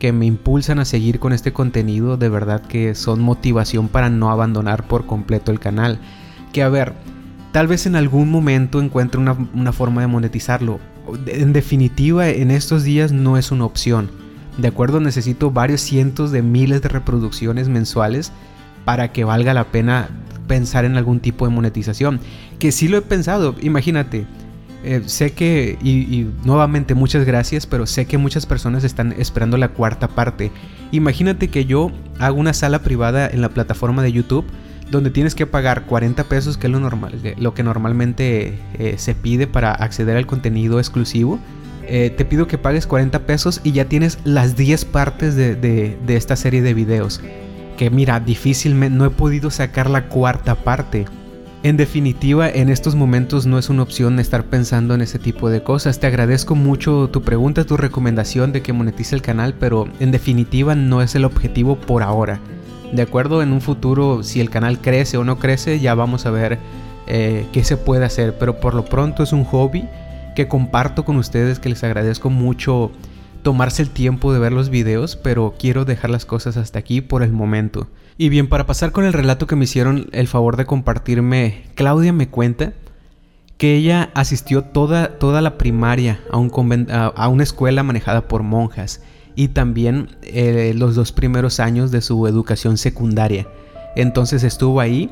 que 0.00 0.12
me 0.12 0.26
impulsan 0.26 0.80
a 0.80 0.84
seguir 0.84 1.20
con 1.20 1.32
este 1.32 1.52
contenido 1.52 2.16
de 2.16 2.28
verdad 2.28 2.60
que 2.60 2.96
son 2.96 3.20
motivación 3.20 3.86
para 3.86 4.10
no 4.10 4.30
abandonar 4.30 4.86
por 4.88 5.06
completo 5.06 5.52
el 5.52 5.60
canal. 5.60 6.00
Que 6.52 6.64
a 6.64 6.68
ver, 6.68 6.94
tal 7.52 7.68
vez 7.68 7.86
en 7.86 7.94
algún 7.94 8.32
momento 8.32 8.82
encuentre 8.82 9.20
una, 9.20 9.36
una 9.54 9.72
forma 9.72 10.00
de 10.00 10.08
monetizarlo. 10.08 10.80
En 11.26 11.52
definitiva, 11.52 12.28
en 12.28 12.50
estos 12.50 12.82
días 12.82 13.12
no 13.12 13.36
es 13.36 13.52
una 13.52 13.64
opción 13.64 14.19
de 14.60 14.68
acuerdo, 14.68 15.00
necesito 15.00 15.50
varios 15.50 15.80
cientos 15.80 16.32
de 16.32 16.42
miles 16.42 16.82
de 16.82 16.88
reproducciones 16.88 17.68
mensuales 17.68 18.32
para 18.84 19.12
que 19.12 19.24
valga 19.24 19.54
la 19.54 19.64
pena 19.64 20.08
pensar 20.46 20.84
en 20.84 20.96
algún 20.96 21.20
tipo 21.20 21.46
de 21.46 21.54
monetización. 21.54 22.20
Que 22.58 22.72
sí 22.72 22.88
lo 22.88 22.98
he 22.98 23.02
pensado, 23.02 23.54
imagínate. 23.60 24.26
Eh, 24.82 25.02
sé 25.06 25.32
que, 25.32 25.78
y, 25.82 26.26
nuevamente 26.44 26.94
muchas 26.94 27.26
gracias, 27.26 27.66
pero 27.66 27.86
sé 27.86 28.06
que 28.06 28.16
muchas 28.16 28.46
personas 28.46 28.82
están 28.82 29.12
esperando 29.12 29.56
la 29.58 29.68
cuarta 29.68 30.08
parte. 30.08 30.50
Imagínate 30.90 31.48
que 31.48 31.66
yo 31.66 31.92
hago 32.18 32.40
una 32.40 32.54
sala 32.54 32.80
privada 32.80 33.28
en 33.28 33.42
la 33.42 33.50
plataforma 33.50 34.02
de 34.02 34.12
YouTube 34.12 34.46
donde 34.90 35.10
tienes 35.10 35.34
que 35.34 35.46
pagar 35.46 35.86
40 35.86 36.24
pesos, 36.24 36.56
que 36.56 36.66
es 36.66 36.72
lo, 36.72 36.80
normal, 36.80 37.14
lo 37.38 37.54
que 37.54 37.62
normalmente 37.62 38.58
eh, 38.78 38.94
se 38.98 39.14
pide 39.14 39.46
para 39.46 39.70
acceder 39.70 40.16
al 40.16 40.26
contenido 40.26 40.80
exclusivo. 40.80 41.38
Eh, 41.92 42.10
te 42.10 42.24
pido 42.24 42.46
que 42.46 42.56
pagues 42.56 42.86
40 42.86 43.26
pesos 43.26 43.60
y 43.64 43.72
ya 43.72 43.86
tienes 43.86 44.20
las 44.22 44.54
10 44.54 44.84
partes 44.84 45.34
de, 45.34 45.98
esta 46.06 46.36
serie 46.36 46.62
de 46.62 46.72
videos. 46.72 47.20
Que 47.76 47.90
mira, 47.90 48.20
difícilmente 48.20 48.96
no 48.96 49.06
he 49.06 49.10
podido 49.10 49.50
sacar 49.50 49.90
la 49.90 50.06
cuarta 50.06 50.54
parte. 50.54 51.06
En 51.64 51.76
definitiva, 51.76 52.48
en 52.48 52.68
estos 52.68 52.94
momentos 52.94 53.44
no 53.46 53.58
es 53.58 53.70
una 53.70 53.82
opción 53.82 54.20
estar 54.20 54.44
pensando 54.44 54.94
en 54.94 55.00
ese 55.00 55.18
tipo 55.18 55.50
de 55.50 55.64
cosas. 55.64 55.98
Te 55.98 56.06
agradezco 56.06 56.54
mucho 56.54 57.08
tu 57.10 57.22
pregunta, 57.22 57.64
tu 57.64 57.76
recomendación 57.76 58.52
de 58.52 58.62
que 58.62 58.72
monetice 58.72 59.16
el 59.16 59.22
canal, 59.22 59.54
pero 59.58 59.88
en 59.98 60.12
definitiva 60.12 60.76
no 60.76 61.02
es 61.02 61.16
el 61.16 61.24
objetivo 61.24 61.74
por 61.74 62.04
ahora. 62.04 62.38
De 62.92 63.02
acuerdo, 63.02 63.42
en 63.42 63.52
un 63.52 63.60
futuro, 63.60 64.22
si 64.22 64.40
el 64.40 64.48
canal 64.48 64.80
crece 64.80 65.16
o 65.16 65.24
no 65.24 65.40
crece, 65.40 65.80
ya 65.80 65.96
vamos 65.96 66.24
a 66.24 66.30
ver 66.30 66.60
eh, 67.08 67.46
qué 67.52 67.64
se 67.64 67.76
puede 67.76 68.04
hacer. 68.04 68.38
Pero 68.38 68.60
por 68.60 68.74
lo 68.74 68.84
pronto 68.84 69.24
es 69.24 69.32
un 69.32 69.42
hobby 69.42 69.88
que 70.34 70.48
comparto 70.48 71.04
con 71.04 71.16
ustedes, 71.16 71.58
que 71.58 71.68
les 71.68 71.84
agradezco 71.84 72.30
mucho 72.30 72.92
tomarse 73.42 73.82
el 73.82 73.90
tiempo 73.90 74.32
de 74.32 74.38
ver 74.38 74.52
los 74.52 74.68
videos, 74.68 75.16
pero 75.16 75.54
quiero 75.58 75.84
dejar 75.84 76.10
las 76.10 76.26
cosas 76.26 76.56
hasta 76.56 76.78
aquí 76.78 77.00
por 77.00 77.22
el 77.22 77.32
momento. 77.32 77.88
Y 78.18 78.28
bien, 78.28 78.48
para 78.48 78.66
pasar 78.66 78.92
con 78.92 79.04
el 79.04 79.12
relato 79.12 79.46
que 79.46 79.56
me 79.56 79.64
hicieron 79.64 80.08
el 80.12 80.28
favor 80.28 80.56
de 80.56 80.66
compartirme, 80.66 81.64
Claudia 81.74 82.12
me 82.12 82.28
cuenta 82.28 82.74
que 83.56 83.76
ella 83.76 84.10
asistió 84.14 84.62
toda, 84.62 85.18
toda 85.18 85.40
la 85.40 85.58
primaria 85.58 86.20
a, 86.30 86.38
un 86.38 86.50
a, 86.90 87.28
una 87.28 87.42
escuela 87.42 87.82
manejada 87.82 88.28
por 88.28 88.42
monjas 88.42 89.02
y 89.36 89.48
también 89.48 90.16
eh, 90.22 90.72
los 90.76 90.94
dos 90.94 91.12
primeros 91.12 91.60
años 91.60 91.90
de 91.90 92.00
su 92.00 92.26
educación 92.26 92.78
secundaria. 92.78 93.46
Entonces 93.96 94.44
estuvo 94.44 94.80
ahí 94.80 95.10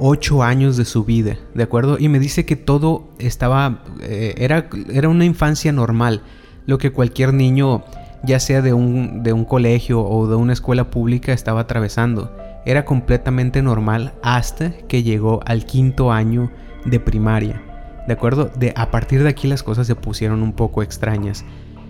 ocho 0.00 0.42
años 0.42 0.76
de 0.76 0.84
su 0.84 1.04
vida, 1.04 1.36
¿de 1.54 1.62
acuerdo? 1.62 1.98
Y 1.98 2.08
me 2.08 2.18
dice 2.18 2.44
que 2.44 2.56
todo 2.56 3.08
estaba, 3.18 3.84
eh, 4.00 4.34
era, 4.38 4.68
era 4.90 5.08
una 5.08 5.24
infancia 5.24 5.72
normal, 5.72 6.22
lo 6.66 6.78
que 6.78 6.92
cualquier 6.92 7.34
niño, 7.34 7.84
ya 8.22 8.40
sea 8.40 8.62
de 8.62 8.72
un, 8.72 9.22
de 9.22 9.32
un 9.32 9.44
colegio 9.44 10.00
o 10.02 10.26
de 10.26 10.36
una 10.36 10.52
escuela 10.52 10.90
pública, 10.90 11.32
estaba 11.32 11.62
atravesando. 11.62 12.36
Era 12.66 12.84
completamente 12.84 13.62
normal 13.62 14.12
hasta 14.22 14.72
que 14.88 15.02
llegó 15.02 15.40
al 15.46 15.64
quinto 15.64 16.12
año 16.12 16.50
de 16.84 17.00
primaria. 17.00 17.62
¿De 18.06 18.12
acuerdo? 18.12 18.50
De, 18.58 18.72
a 18.76 18.90
partir 18.90 19.22
de 19.22 19.28
aquí 19.28 19.48
las 19.48 19.62
cosas 19.62 19.86
se 19.86 19.94
pusieron 19.94 20.42
un 20.42 20.52
poco 20.52 20.82
extrañas. 20.82 21.44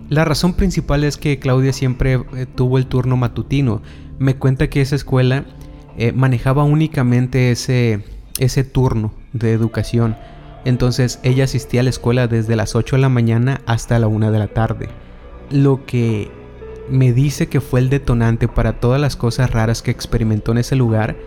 La 0.09 0.25
razón 0.25 0.53
principal 0.53 1.03
es 1.03 1.17
que 1.17 1.39
Claudia 1.39 1.71
siempre 1.71 2.21
eh, 2.35 2.45
tuvo 2.45 2.77
el 2.77 2.87
turno 2.87 3.15
matutino. 3.17 3.81
Me 4.17 4.35
cuenta 4.35 4.69
que 4.69 4.81
esa 4.81 4.95
escuela 4.95 5.45
eh, 5.99 6.13
manejaba 6.13 6.63
únicamente 6.63 7.51
ese, 7.51 7.99
ese 8.37 8.63
turno 8.63 9.11
de 9.33 9.51
educación. 9.51 10.15
Entonces 10.63 11.19
ella 11.23 11.43
asistía 11.43 11.81
a 11.81 11.83
la 11.83 11.89
escuela 11.89 12.27
desde 12.27 12.55
las 12.55 12.73
8 12.73 12.95
de 12.95 13.01
la 13.01 13.09
mañana 13.09 13.59
hasta 13.65 13.99
la 13.99 14.07
1 14.07 14.31
de 14.31 14.39
la 14.39 14.47
tarde. 14.47 14.87
Lo 15.51 15.85
que 15.85 16.31
me 16.89 17.11
dice 17.11 17.49
que 17.49 17.59
fue 17.59 17.81
el 17.81 17.89
detonante 17.89 18.47
para 18.47 18.79
todas 18.79 19.01
las 19.01 19.17
cosas 19.17 19.51
raras 19.51 19.81
que 19.81 19.91
experimentó 19.91 20.53
en 20.53 20.59
ese 20.59 20.77
lugar 20.77 21.17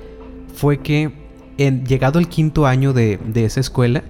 fue 0.55 0.79
que 0.79 1.13
en, 1.59 1.85
llegado 1.85 2.19
el 2.19 2.29
quinto 2.29 2.67
año 2.67 2.95
de, 2.95 3.19
de 3.27 3.45
esa 3.45 3.61
escuela, 3.61 4.05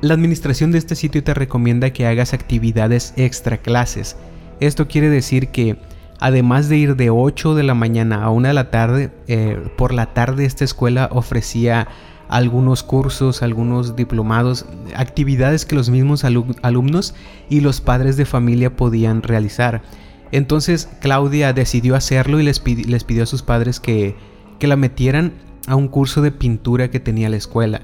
la 0.00 0.14
administración 0.14 0.72
de 0.72 0.78
este 0.78 0.96
sitio 0.96 1.22
te 1.22 1.32
recomienda 1.32 1.92
que 1.92 2.06
hagas 2.06 2.34
actividades 2.34 3.14
extra 3.16 3.58
clases. 3.58 4.16
Esto 4.58 4.88
quiere 4.88 5.10
decir 5.10 5.50
que 5.50 5.76
Además 6.20 6.68
de 6.68 6.78
ir 6.78 6.96
de 6.96 7.10
8 7.10 7.54
de 7.54 7.62
la 7.62 7.74
mañana 7.74 8.24
a 8.24 8.30
1 8.30 8.48
de 8.48 8.54
la 8.54 8.70
tarde, 8.70 9.10
eh, 9.28 9.62
por 9.76 9.92
la 9.92 10.14
tarde 10.14 10.44
esta 10.44 10.64
escuela 10.64 11.08
ofrecía 11.12 11.88
algunos 12.28 12.82
cursos, 12.82 13.42
algunos 13.42 13.96
diplomados, 13.96 14.66
actividades 14.94 15.64
que 15.64 15.76
los 15.76 15.90
mismos 15.90 16.24
alumnos 16.24 17.14
y 17.48 17.60
los 17.60 17.80
padres 17.80 18.16
de 18.16 18.26
familia 18.26 18.76
podían 18.76 19.22
realizar. 19.22 19.82
Entonces 20.30 20.88
Claudia 21.00 21.52
decidió 21.52 21.96
hacerlo 21.96 22.38
y 22.40 22.42
les, 22.42 22.60
pidió 22.60 23.22
a 23.22 23.26
sus 23.26 23.42
padres 23.42 23.80
que, 23.80 24.14
que 24.58 24.66
la 24.66 24.76
metieran 24.76 25.32
a 25.66 25.76
un 25.76 25.88
curso 25.88 26.20
de 26.20 26.32
pintura 26.32 26.90
que 26.90 27.00
tenía 27.00 27.28
la 27.28 27.36
escuela. 27.36 27.82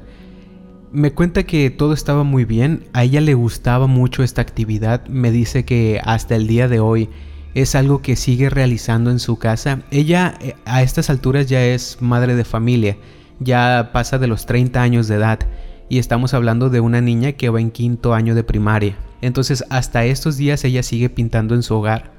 Me 0.92 1.12
cuenta 1.12 1.42
que 1.44 1.70
todo 1.70 1.92
estaba 1.92 2.22
muy 2.22 2.44
bien, 2.44 2.84
a 2.92 3.02
ella 3.04 3.20
le 3.20 3.34
gustaba 3.34 3.86
mucho 3.86 4.22
esta 4.22 4.42
actividad, 4.42 5.06
me 5.08 5.30
dice 5.30 5.64
que 5.64 6.00
hasta 6.04 6.36
el 6.36 6.46
día 6.46 6.68
de 6.68 6.80
hoy 6.80 7.08
es 7.54 7.74
algo 7.74 8.02
que 8.02 8.16
sigue 8.16 8.50
realizando 8.50 9.10
en 9.10 9.20
su 9.20 9.38
casa. 9.38 9.82
Ella 9.90 10.34
eh, 10.40 10.54
a 10.64 10.82
estas 10.82 11.10
alturas 11.10 11.46
ya 11.46 11.64
es 11.64 11.98
madre 12.00 12.34
de 12.34 12.44
familia, 12.44 12.96
ya 13.40 13.90
pasa 13.92 14.18
de 14.18 14.26
los 14.26 14.46
30 14.46 14.82
años 14.82 15.08
de 15.08 15.16
edad 15.16 15.38
y 15.88 15.98
estamos 15.98 16.34
hablando 16.34 16.70
de 16.70 16.80
una 16.80 17.00
niña 17.00 17.32
que 17.32 17.50
va 17.50 17.60
en 17.60 17.70
quinto 17.70 18.14
año 18.14 18.34
de 18.34 18.44
primaria. 18.44 18.96
Entonces 19.20 19.64
hasta 19.70 20.04
estos 20.04 20.36
días 20.36 20.64
ella 20.64 20.82
sigue 20.82 21.08
pintando 21.08 21.54
en 21.54 21.62
su 21.62 21.74
hogar. 21.74 22.12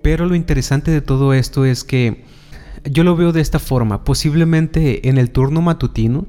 Pero 0.00 0.26
lo 0.26 0.34
interesante 0.34 0.90
de 0.90 1.00
todo 1.00 1.34
esto 1.34 1.64
es 1.64 1.84
que 1.84 2.24
yo 2.84 3.04
lo 3.04 3.14
veo 3.14 3.32
de 3.32 3.40
esta 3.40 3.58
forma. 3.58 4.02
Posiblemente 4.04 5.08
en 5.08 5.18
el 5.18 5.30
turno 5.30 5.60
matutino 5.62 6.26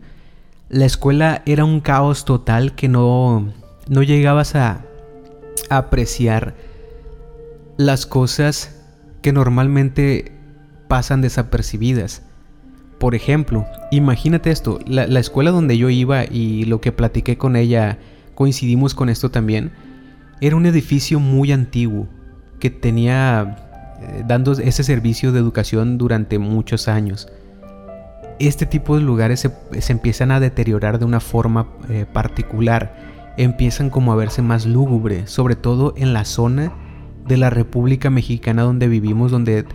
la 0.70 0.86
escuela 0.86 1.44
era 1.46 1.66
un 1.66 1.82
caos 1.82 2.26
total 2.26 2.76
que 2.76 2.88
no, 2.88 3.54
no 3.88 4.04
llegabas 4.04 4.56
a, 4.56 4.86
a 5.70 5.78
apreciar 5.78 6.56
las 7.78 8.06
cosas 8.06 8.76
que 9.22 9.32
normalmente 9.32 10.32
pasan 10.88 11.22
desapercibidas. 11.22 12.22
Por 13.00 13.16
ejemplo, 13.16 13.66
imagínate 13.92 14.52
esto, 14.52 14.80
la, 14.86 15.20
escuela 15.20 15.52
donde 15.52 15.78
yo 15.78 15.90
iba 15.90 16.24
y 16.26 16.66
lo 16.66 16.80
que 16.82 16.92
platiqué 16.92 17.38
con 17.38 17.56
ella, 17.56 17.98
coincidimos 18.36 18.94
con 18.94 19.10
esto 19.10 19.32
también, 19.32 19.72
era 20.40 20.56
un 20.56 20.66
edificio 20.66 21.20
muy 21.20 21.52
antiguo 21.52 22.08
que 22.60 22.70
tenía 22.70 23.98
eh, 24.02 24.24
dando 24.28 24.54
ese 24.54 24.84
servicio 24.84 25.32
de 25.32 25.40
educación 25.40 25.98
durante 25.98 26.40
muchos 26.40 26.88
años. 26.88 27.28
Este 28.40 28.66
tipo 28.66 28.96
de 28.96 29.04
lugares 29.04 29.40
se, 29.40 29.92
empiezan 29.92 30.32
a 30.32 30.40
deteriorar 30.40 31.00
de 31.00 31.06
una 31.06 31.20
forma 31.20 31.68
eh, 31.90 32.06
particular, 32.12 33.34
empiezan 33.38 33.90
como 33.90 34.14
a 34.14 34.16
verse 34.16 34.42
más 34.42 34.66
lúgubre, 34.66 35.28
sobre 35.28 35.56
todo 35.56 35.94
en 35.98 36.14
la 36.14 36.26
zona 36.26 36.74
de 37.28 37.38
la 37.38 37.50
República 37.50 38.10
Mexicana 38.10 38.64
donde 38.64 38.88
vivimos, 38.88 39.32
donde 39.32 39.66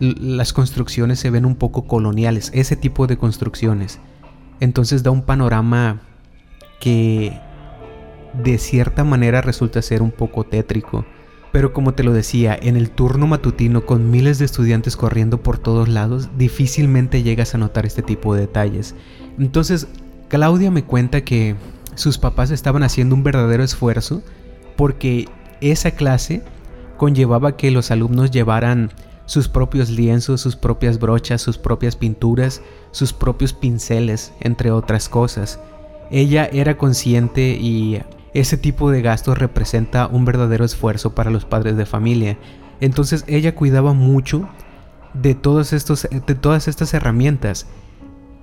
las 0.00 0.52
construcciones 0.52 1.18
se 1.18 1.30
ven 1.30 1.44
un 1.44 1.56
poco 1.56 1.86
coloniales, 1.86 2.50
ese 2.54 2.76
tipo 2.76 3.06
de 3.06 3.18
construcciones. 3.18 4.00
Entonces 4.60 5.02
da 5.02 5.10
un 5.10 5.22
panorama 5.22 6.00
que 6.80 7.38
de 8.42 8.58
cierta 8.58 9.04
manera 9.04 9.40
resulta 9.40 9.82
ser 9.82 10.02
un 10.02 10.10
poco 10.10 10.44
tétrico. 10.44 11.04
Pero 11.52 11.72
como 11.72 11.94
te 11.94 12.04
lo 12.04 12.12
decía, 12.12 12.56
en 12.60 12.76
el 12.76 12.90
turno 12.90 13.26
matutino 13.26 13.84
con 13.84 14.10
miles 14.10 14.38
de 14.38 14.44
estudiantes 14.44 14.96
corriendo 14.96 15.42
por 15.42 15.58
todos 15.58 15.88
lados, 15.88 16.28
difícilmente 16.38 17.22
llegas 17.22 17.54
a 17.54 17.58
notar 17.58 17.86
este 17.86 18.02
tipo 18.02 18.34
de 18.34 18.42
detalles. 18.42 18.94
Entonces, 19.36 19.88
Claudia 20.28 20.70
me 20.70 20.84
cuenta 20.84 21.22
que 21.22 21.56
sus 21.96 22.18
papás 22.18 22.52
estaban 22.52 22.84
haciendo 22.84 23.16
un 23.16 23.24
verdadero 23.24 23.64
esfuerzo 23.64 24.22
porque 24.76 25.28
esa 25.60 25.90
clase 25.90 26.42
conllevaba 27.00 27.56
que 27.56 27.70
los 27.70 27.90
alumnos 27.90 28.30
llevaran 28.30 28.90
sus 29.24 29.48
propios 29.48 29.88
lienzos, 29.88 30.42
sus 30.42 30.54
propias 30.54 30.98
brochas, 30.98 31.40
sus 31.40 31.56
propias 31.56 31.96
pinturas, 31.96 32.60
sus 32.90 33.14
propios 33.14 33.54
pinceles, 33.54 34.34
entre 34.40 34.70
otras 34.70 35.08
cosas. 35.08 35.58
Ella 36.10 36.46
era 36.52 36.76
consciente 36.76 37.56
y 37.58 38.02
ese 38.34 38.58
tipo 38.58 38.90
de 38.90 39.00
gastos 39.00 39.38
representa 39.38 40.08
un 40.08 40.26
verdadero 40.26 40.62
esfuerzo 40.62 41.14
para 41.14 41.30
los 41.30 41.46
padres 41.46 41.74
de 41.78 41.86
familia. 41.86 42.36
Entonces 42.82 43.24
ella 43.28 43.54
cuidaba 43.54 43.94
mucho 43.94 44.46
de, 45.14 45.30
estos, 45.30 46.06
de 46.10 46.34
todas 46.34 46.68
estas 46.68 46.92
herramientas. 46.92 47.66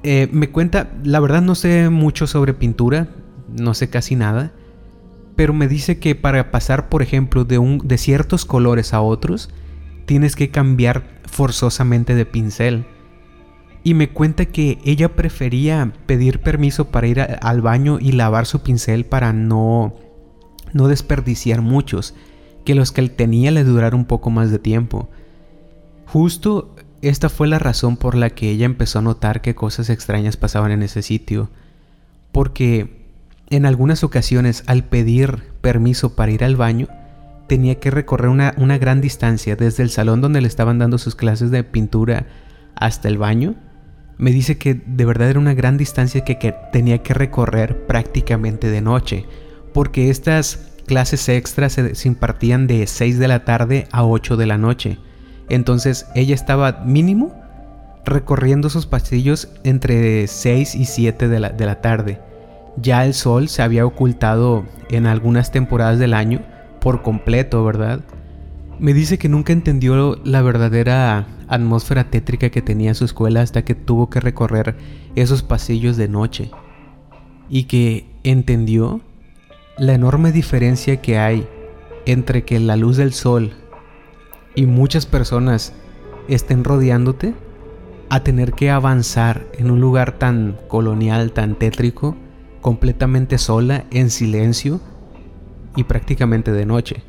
Eh, 0.01 0.29
me 0.31 0.49
cuenta, 0.49 0.89
la 1.03 1.19
verdad 1.19 1.43
no 1.43 1.53
sé 1.53 1.91
mucho 1.91 2.25
sobre 2.25 2.55
pintura, 2.55 3.07
no 3.55 3.75
sé 3.75 3.91
casi 3.91 4.15
nada, 4.15 4.51
pero 5.37 5.53
me 5.53 5.67
dice 5.67 5.99
que 5.99 6.15
para 6.15 6.51
pasar, 6.51 6.89
por 6.89 7.03
ejemplo, 7.03 7.45
de, 7.45 7.59
un, 7.59 7.77
de 7.77 7.99
ciertos 7.99 8.43
colores 8.43 8.93
a 8.93 9.01
otros, 9.01 9.49
tienes 10.05 10.35
que 10.35 10.49
cambiar 10.49 11.21
forzosamente 11.25 12.15
de 12.15 12.25
pincel. 12.25 12.85
Y 13.83 13.93
me 13.93 14.09
cuenta 14.09 14.45
que 14.45 14.79
ella 14.83 15.15
prefería 15.15 15.93
pedir 16.07 16.41
permiso 16.41 16.89
para 16.89 17.07
ir 17.07 17.21
al 17.21 17.61
baño 17.61 17.99
y 18.01 18.13
lavar 18.13 18.47
su 18.47 18.63
pincel 18.63 19.05
para 19.05 19.31
no, 19.31 19.93
no 20.73 20.87
desperdiciar 20.87 21.61
muchos, 21.61 22.15
que 22.65 22.73
los 22.73 22.91
que 22.91 23.01
él 23.01 23.11
tenía 23.11 23.51
le 23.51 23.63
durara 23.63 23.95
un 23.95 24.05
poco 24.05 24.31
más 24.31 24.49
de 24.49 24.57
tiempo. 24.57 25.07
Justo 26.07 26.75
esta 27.03 27.29
fue 27.29 27.47
la 27.47 27.59
razón 27.59 27.95
por 27.95 28.15
la 28.15 28.31
que 28.31 28.49
ella 28.49 28.65
empezó 28.65 28.99
a 28.99 29.03
notar 29.03 29.41
que 29.41 29.53
cosas 29.53 29.91
extrañas 29.91 30.35
pasaban 30.35 30.71
en 30.71 30.81
ese 30.81 31.03
sitio. 31.03 31.51
Porque 32.31 32.96
en 33.49 33.65
algunas 33.65 34.03
ocasiones, 34.03 34.63
al 34.67 34.83
pedir 34.83 35.43
permiso 35.61 36.15
para 36.15 36.31
ir 36.31 36.43
al 36.43 36.57
baño, 36.57 36.87
tenía 37.47 37.75
que 37.75 37.91
recorrer 37.91 38.29
una, 38.29 38.77
gran 38.77 38.99
distancia 38.99 39.55
desde 39.55 39.83
el 39.83 39.89
salón 39.89 40.19
donde 40.19 40.41
le 40.41 40.47
estaban 40.47 40.79
dando 40.79 40.97
sus 40.97 41.15
clases 41.15 41.49
de 41.49 41.63
pintura 41.63 42.25
hasta 42.75 43.07
el 43.07 43.17
baño. 43.17 43.55
Me 44.17 44.31
dice 44.31 44.57
que 44.57 44.73
de 44.73 45.05
verdad 45.05 45.29
era 45.29 45.39
una 45.39 45.53
gran 45.53 45.77
distancia 45.77 46.25
que, 46.25 46.55
tenía 46.73 47.01
que 47.03 47.13
recorrer 47.13 47.85
prácticamente 47.87 48.69
de 48.69 48.81
noche, 48.81 49.25
porque 49.73 50.09
estas 50.09 50.73
clases 50.85 51.29
extras 51.29 51.73
se, 51.73 52.07
impartían 52.07 52.67
de 52.67 52.85
6 52.85 53.17
de 53.17 53.27
la 53.29 53.45
tarde 53.45 53.87
a 53.91 54.03
8 54.05 54.35
de 54.35 54.45
la 54.45 54.57
noche. 54.57 54.97
Entonces 55.47 56.07
ella 56.15 56.35
estaba 56.35 56.83
mínimo 56.85 57.33
recorriendo 58.03 58.69
sus 58.69 58.87
pasillos 58.87 59.49
entre 59.63 60.27
6 60.27 60.75
y 60.75 60.85
7 60.85 61.29
de 61.29 61.39
la, 61.39 61.49
de 61.49 61.65
la 61.65 61.79
tarde 61.79 62.26
ya 62.77 63.05
el 63.05 63.13
sol 63.13 63.49
se 63.49 63.61
había 63.61 63.85
ocultado 63.85 64.65
en 64.89 65.05
algunas 65.05 65.51
temporadas 65.51 65.99
del 65.99 66.13
año 66.13 66.41
por 66.79 67.01
completo, 67.01 67.63
¿verdad? 67.63 68.01
Me 68.79 68.93
dice 68.93 69.17
que 69.17 69.29
nunca 69.29 69.53
entendió 69.53 70.19
la 70.23 70.41
verdadera 70.41 71.25
atmósfera 71.47 72.05
tétrica 72.11 72.49
que 72.49 72.61
tenía 72.61 72.93
su 72.93 73.05
escuela 73.05 73.41
hasta 73.41 73.63
que 73.63 73.75
tuvo 73.75 74.09
que 74.09 74.19
recorrer 74.19 74.75
esos 75.15 75.41
pasillos 75.41 75.97
de 75.97 76.07
noche. 76.07 76.51
Y 77.49 77.63
que 77.63 78.05
entendió 78.23 79.01
la 79.77 79.93
enorme 79.93 80.31
diferencia 80.31 81.01
que 81.01 81.17
hay 81.17 81.47
entre 82.05 82.43
que 82.43 82.59
la 82.59 82.75
luz 82.75 82.97
del 82.97 83.13
sol 83.13 83.53
y 84.55 84.65
muchas 84.65 85.05
personas 85.05 85.73
estén 86.27 86.63
rodeándote 86.63 87.33
a 88.09 88.21
tener 88.21 88.53
que 88.53 88.69
avanzar 88.69 89.45
en 89.53 89.71
un 89.71 89.79
lugar 89.81 90.13
tan 90.13 90.57
colonial, 90.67 91.31
tan 91.31 91.55
tétrico, 91.55 92.15
completamente 92.67 93.37
sola, 93.37 93.85
en 93.91 94.09
silencio 94.09 94.81
y 95.77 95.85
prácticamente 95.85 96.51
de 96.51 96.65
noche. 96.65 97.01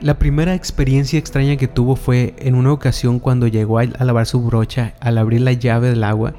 La 0.00 0.20
primera 0.20 0.54
experiencia 0.54 1.18
extraña 1.18 1.56
que 1.56 1.66
tuvo 1.66 1.96
fue 1.96 2.36
en 2.38 2.54
una 2.54 2.72
ocasión 2.72 3.18
cuando 3.18 3.48
llegó 3.48 3.80
a, 3.80 3.86
lavar 3.86 4.26
su 4.26 4.40
brocha 4.40 4.94
al 5.00 5.18
abrir 5.18 5.40
la 5.40 5.52
llave 5.52 5.88
del 5.88 6.04
agua. 6.04 6.34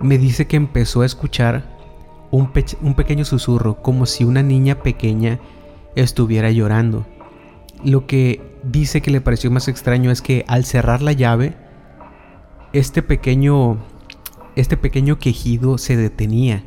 Me 0.00 0.16
dice 0.16 0.46
que 0.46 0.56
empezó 0.56 1.02
a 1.02 1.04
escuchar 1.04 1.76
un, 2.30 2.54
pequeño 2.94 3.26
susurro 3.26 3.82
como 3.82 4.06
si 4.06 4.24
una 4.24 4.42
niña 4.42 4.76
pequeña 4.76 5.38
estuviera 5.94 6.50
llorando. 6.50 7.04
Lo 7.84 8.06
que 8.06 8.40
dice 8.62 9.02
que 9.02 9.10
le 9.10 9.20
pareció 9.20 9.50
más 9.50 9.68
extraño 9.68 10.10
es 10.10 10.22
que 10.22 10.46
al 10.48 10.64
cerrar 10.64 11.02
la 11.02 11.12
llave, 11.12 11.54
este 12.72 13.02
pequeño, 13.02 13.76
este 14.54 14.78
pequeño 14.78 15.18
quejido 15.18 15.76
se 15.76 15.98
detenía. 15.98 16.64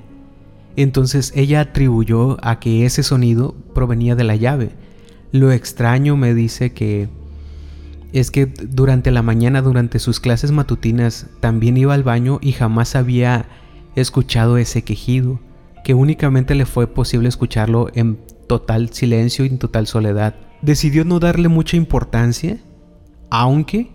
Entonces 0.75 1.33
ella 1.35 1.61
atribuyó 1.61 2.37
a 2.45 2.59
que 2.59 2.85
ese 2.85 3.03
sonido 3.03 3.55
provenía 3.73 4.15
de 4.15 4.23
la 4.23 4.35
llave. 4.35 4.71
Lo 5.31 5.51
extraño 5.51 6.15
me 6.17 6.33
dice 6.33 6.73
que 6.73 7.09
es 8.13 8.31
que 8.31 8.45
durante 8.45 9.11
la 9.11 9.21
mañana, 9.21 9.61
durante 9.61 9.99
sus 9.99 10.19
clases 10.19 10.51
matutinas, 10.51 11.27
también 11.39 11.77
iba 11.77 11.93
al 11.93 12.03
baño 12.03 12.39
y 12.41 12.53
jamás 12.53 12.95
había 12.95 13.45
escuchado 13.95 14.57
ese 14.57 14.83
quejido, 14.83 15.39
que 15.83 15.93
únicamente 15.93 16.55
le 16.55 16.65
fue 16.65 16.87
posible 16.87 17.29
escucharlo 17.29 17.89
en 17.93 18.19
total 18.47 18.89
silencio 18.89 19.45
y 19.45 19.49
en 19.49 19.59
total 19.59 19.85
soledad. 19.85 20.35
Decidió 20.61 21.05
no 21.05 21.19
darle 21.19 21.49
mucha 21.49 21.77
importancia, 21.77 22.57
aunque 23.29 23.91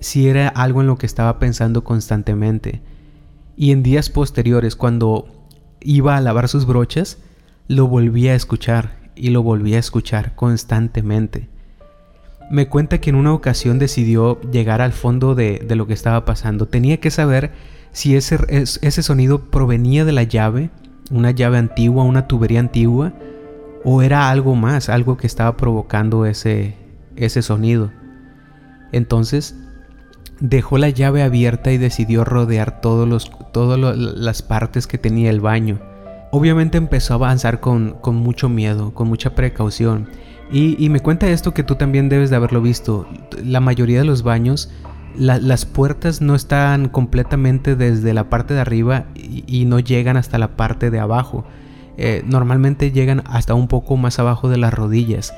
si 0.00 0.28
era 0.28 0.48
algo 0.48 0.80
en 0.80 0.88
lo 0.88 0.98
que 0.98 1.06
estaba 1.06 1.38
pensando 1.38 1.84
constantemente. 1.84 2.82
Y 3.56 3.70
en 3.70 3.84
días 3.84 4.10
posteriores, 4.10 4.74
cuando 4.74 5.43
iba 5.84 6.16
a 6.16 6.20
lavar 6.20 6.48
sus 6.48 6.66
brochas, 6.66 7.18
lo 7.68 7.86
volvía 7.86 8.32
a 8.32 8.36
escuchar 8.36 8.96
y 9.14 9.30
lo 9.30 9.42
volvía 9.42 9.76
a 9.76 9.80
escuchar 9.80 10.34
constantemente. 10.34 11.48
Me 12.50 12.68
cuenta 12.68 13.00
que 13.00 13.10
en 13.10 13.16
una 13.16 13.32
ocasión 13.32 13.78
decidió 13.78 14.40
llegar 14.50 14.80
al 14.80 14.92
fondo 14.92 15.34
de, 15.34 15.64
lo 15.70 15.86
que 15.86 15.94
estaba 15.94 16.24
pasando. 16.24 16.66
Tenía 16.66 16.98
que 16.98 17.10
saber 17.10 17.52
si 17.92 18.16
ese, 18.16 18.38
ese 18.50 19.02
sonido 19.02 19.50
provenía 19.50 20.04
de 20.04 20.12
la 20.12 20.24
llave, 20.24 20.70
una 21.10 21.30
llave 21.30 21.58
antigua, 21.58 22.04
una 22.04 22.26
tubería 22.26 22.60
antigua, 22.60 23.12
o 23.84 24.02
era 24.02 24.30
algo 24.30 24.56
más, 24.56 24.88
algo 24.88 25.16
que 25.16 25.26
estaba 25.26 25.56
provocando 25.56 26.26
ese, 26.26 26.74
ese 27.16 27.42
sonido. 27.42 27.92
Entonces 28.92 29.54
dejó 30.40 30.78
la 30.78 30.90
llave 30.90 31.22
abierta 31.22 31.72
y 31.72 31.78
decidió 31.78 32.24
rodear 32.24 32.80
todos 32.80 33.08
los, 33.08 33.30
todas 33.52 33.78
las 33.78 34.42
partes 34.42 34.86
que 34.86 34.98
tenía 34.98 35.30
el 35.30 35.40
baño. 35.40 35.80
Obviamente 36.30 36.78
empezó 36.78 37.14
a 37.14 37.16
avanzar 37.16 37.60
con, 37.60 37.96
mucho 38.04 38.48
miedo, 38.48 38.92
con 38.92 39.08
mucha 39.08 39.34
precaución. 39.34 40.08
Y, 40.50 40.88
me 40.88 41.00
cuenta 41.00 41.28
esto 41.28 41.54
que 41.54 41.62
tú 41.62 41.76
también 41.76 42.08
debes 42.08 42.30
de 42.30 42.36
haberlo 42.36 42.60
visto. 42.60 43.08
La 43.42 43.60
mayoría 43.60 44.00
de 44.00 44.04
los 44.04 44.22
baños, 44.22 44.70
las 45.16 45.64
puertas 45.64 46.20
no 46.20 46.34
están 46.34 46.88
completamente 46.88 47.76
desde 47.76 48.12
la 48.14 48.28
parte 48.30 48.54
de 48.54 48.60
arriba 48.60 49.06
y, 49.14 49.64
no 49.64 49.78
llegan 49.78 50.16
hasta 50.16 50.38
la 50.38 50.56
parte 50.56 50.90
de 50.90 50.98
abajo. 50.98 51.44
Eh, 51.96 52.24
normalmente 52.26 52.90
llegan 52.90 53.22
hasta 53.26 53.54
un 53.54 53.68
poco 53.68 53.96
más 53.96 54.18
abajo 54.18 54.48
de 54.48 54.58
las 54.58 54.74
rodillas. 54.74 55.32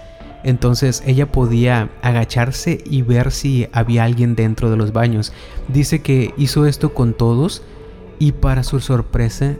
Entonces 0.46 1.02
ella 1.04 1.32
podía 1.32 1.90
agacharse 2.02 2.78
y 2.86 3.02
ver 3.02 3.32
si 3.32 3.66
había 3.72 4.04
alguien 4.04 4.36
dentro 4.36 4.70
de 4.70 4.76
los 4.76 4.92
baños. 4.92 5.32
Dice 5.66 6.02
que 6.02 6.32
hizo 6.36 6.66
esto 6.66 6.94
con 6.94 7.14
todos 7.14 7.64
y 8.20 8.30
para 8.30 8.62
su 8.62 8.78
sorpresa, 8.78 9.56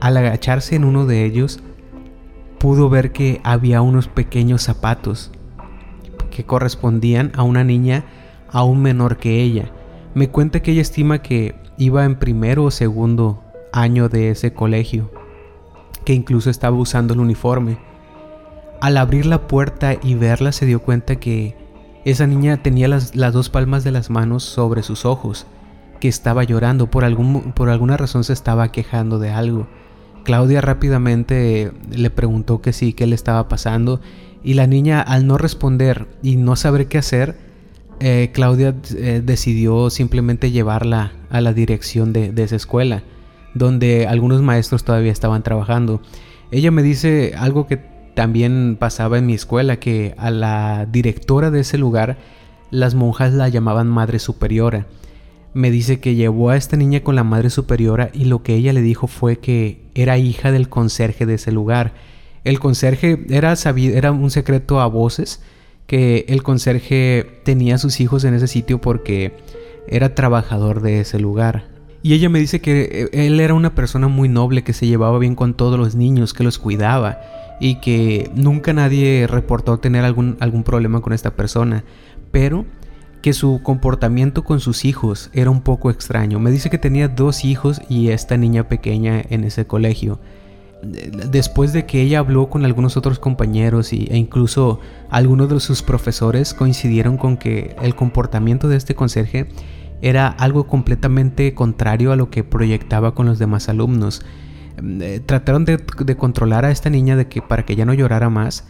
al 0.00 0.16
agacharse 0.16 0.74
en 0.74 0.84
uno 0.84 1.04
de 1.04 1.26
ellos, 1.26 1.60
pudo 2.58 2.88
ver 2.88 3.12
que 3.12 3.42
había 3.44 3.82
unos 3.82 4.08
pequeños 4.08 4.62
zapatos 4.62 5.32
que 6.30 6.44
correspondían 6.44 7.30
a 7.34 7.42
una 7.42 7.62
niña 7.62 8.06
aún 8.50 8.80
menor 8.80 9.18
que 9.18 9.42
ella. 9.42 9.70
Me 10.14 10.30
cuenta 10.30 10.62
que 10.62 10.70
ella 10.70 10.80
estima 10.80 11.20
que 11.20 11.56
iba 11.76 12.06
en 12.06 12.18
primero 12.18 12.64
o 12.64 12.70
segundo 12.70 13.44
año 13.70 14.08
de 14.08 14.30
ese 14.30 14.54
colegio, 14.54 15.10
que 16.06 16.14
incluso 16.14 16.48
estaba 16.48 16.74
usando 16.74 17.12
el 17.12 17.20
uniforme. 17.20 17.76
Al 18.80 18.96
abrir 18.98 19.26
la 19.26 19.46
puerta 19.48 19.94
y 20.02 20.14
verla 20.14 20.52
se 20.52 20.66
dio 20.66 20.82
cuenta 20.82 21.16
que 21.16 21.56
esa 22.04 22.26
niña 22.26 22.62
tenía 22.62 22.88
las, 22.88 23.12
dos 23.12 23.50
palmas 23.50 23.82
de 23.82 23.90
las 23.90 24.10
manos 24.10 24.44
sobre 24.44 24.82
sus 24.82 25.04
ojos, 25.04 25.46
que 25.98 26.08
estaba 26.08 26.44
llorando, 26.44 26.88
por, 26.88 27.04
algún, 27.04 27.52
por 27.52 27.68
alguna 27.68 27.96
razón 27.96 28.22
se 28.22 28.32
estaba 28.32 28.70
quejando 28.70 29.18
de 29.18 29.30
algo. 29.30 29.66
Claudia 30.24 30.60
rápidamente 30.60 31.72
le 31.90 32.10
preguntó 32.10 32.60
que 32.60 32.72
sí, 32.72 32.92
qué 32.92 33.06
le 33.06 33.14
estaba 33.14 33.48
pasando, 33.48 34.00
y 34.44 34.54
la 34.54 34.66
niña 34.66 35.00
al 35.00 35.26
no 35.26 35.38
responder 35.38 36.06
y 36.22 36.36
no 36.36 36.54
saber 36.54 36.86
qué 36.86 36.98
hacer, 36.98 37.36
eh, 37.98 38.30
Claudia 38.32 38.74
eh, 38.94 39.22
decidió 39.24 39.88
simplemente 39.90 40.50
llevarla 40.50 41.12
a 41.30 41.40
la 41.40 41.54
dirección 41.54 42.12
de, 42.12 42.30
de 42.30 42.42
esa 42.42 42.56
escuela, 42.56 43.02
donde 43.54 44.06
algunos 44.06 44.42
maestros 44.42 44.84
todavía 44.84 45.12
estaban 45.12 45.42
trabajando. 45.42 46.02
Ella 46.52 46.70
me 46.70 46.82
dice 46.82 47.34
algo 47.36 47.66
que 47.66 47.95
también 48.16 48.78
pasaba 48.80 49.18
en 49.18 49.26
mi 49.26 49.34
escuela 49.34 49.78
que 49.78 50.14
a 50.16 50.30
la 50.30 50.88
directora 50.90 51.50
de 51.50 51.60
ese 51.60 51.76
lugar 51.76 52.16
las 52.70 52.94
monjas 52.94 53.34
la 53.34 53.50
llamaban 53.50 53.88
madre 53.88 54.18
superiora. 54.20 54.86
Me 55.52 55.70
dice 55.70 56.00
que 56.00 56.14
llevó 56.14 56.48
a 56.48 56.56
esta 56.56 56.78
niña 56.78 57.00
con 57.00 57.14
la 57.14 57.24
madre 57.24 57.50
superiora 57.50 58.08
y 58.14 58.24
lo 58.24 58.42
que 58.42 58.54
ella 58.54 58.72
le 58.72 58.80
dijo 58.80 59.06
fue 59.06 59.36
que 59.36 59.82
era 59.94 60.16
hija 60.16 60.50
del 60.50 60.70
conserje 60.70 61.26
de 61.26 61.34
ese 61.34 61.52
lugar. 61.52 61.92
El 62.42 62.58
conserje 62.58 63.26
era, 63.28 63.54
era 63.76 64.12
un 64.12 64.30
secreto 64.30 64.80
a 64.80 64.86
voces 64.86 65.42
que 65.86 66.24
el 66.28 66.42
conserje 66.42 67.42
tenía 67.44 67.76
sus 67.76 68.00
hijos 68.00 68.24
en 68.24 68.32
ese 68.32 68.46
sitio 68.46 68.80
porque 68.80 69.36
era 69.88 70.14
trabajador 70.14 70.80
de 70.80 71.00
ese 71.00 71.18
lugar. 71.18 71.68
Y 72.02 72.14
ella 72.14 72.30
me 72.30 72.38
dice 72.38 72.62
que 72.62 73.10
eh, 73.12 73.26
él 73.26 73.40
era 73.40 73.52
una 73.52 73.74
persona 73.74 74.08
muy 74.08 74.30
noble, 74.30 74.64
que 74.64 74.72
se 74.72 74.86
llevaba 74.86 75.18
bien 75.18 75.34
con 75.34 75.52
todos 75.52 75.78
los 75.78 75.96
niños, 75.96 76.32
que 76.32 76.44
los 76.44 76.58
cuidaba 76.58 77.20
y 77.60 77.76
que 77.76 78.30
nunca 78.34 78.72
nadie 78.72 79.26
reportó 79.26 79.78
tener 79.78 80.04
algún, 80.04 80.36
algún 80.40 80.62
problema 80.62 81.00
con 81.00 81.12
esta 81.12 81.34
persona, 81.34 81.84
pero 82.30 82.64
que 83.22 83.32
su 83.32 83.60
comportamiento 83.62 84.44
con 84.44 84.60
sus 84.60 84.84
hijos 84.84 85.30
era 85.32 85.50
un 85.50 85.60
poco 85.60 85.90
extraño. 85.90 86.38
Me 86.38 86.50
dice 86.50 86.70
que 86.70 86.78
tenía 86.78 87.08
dos 87.08 87.44
hijos 87.44 87.80
y 87.88 88.10
esta 88.10 88.36
niña 88.36 88.68
pequeña 88.68 89.20
en 89.30 89.44
ese 89.44 89.66
colegio. 89.66 90.20
Después 90.82 91.72
de 91.72 91.86
que 91.86 92.02
ella 92.02 92.20
habló 92.20 92.48
con 92.48 92.64
algunos 92.64 92.96
otros 92.96 93.18
compañeros 93.18 93.92
e 93.92 94.16
incluso 94.16 94.78
algunos 95.10 95.48
de 95.48 95.58
sus 95.58 95.82
profesores 95.82 96.54
coincidieron 96.54 97.16
con 97.16 97.36
que 97.36 97.74
el 97.82 97.94
comportamiento 97.96 98.68
de 98.68 98.76
este 98.76 98.94
conserje 98.94 99.48
era 100.02 100.28
algo 100.28 100.66
completamente 100.66 101.54
contrario 101.54 102.12
a 102.12 102.16
lo 102.16 102.30
que 102.30 102.44
proyectaba 102.44 103.14
con 103.14 103.26
los 103.26 103.38
demás 103.38 103.68
alumnos. 103.68 104.22
Eh, 104.78 105.20
trataron 105.24 105.64
de, 105.64 105.78
controlar 106.16 106.64
a 106.64 106.70
esta 106.70 106.90
niña 106.90 107.16
de 107.16 107.28
que 107.28 107.42
para 107.42 107.64
que 107.64 107.72
ella 107.72 107.86
no 107.86 107.94
llorara 107.94 108.28
más, 108.30 108.64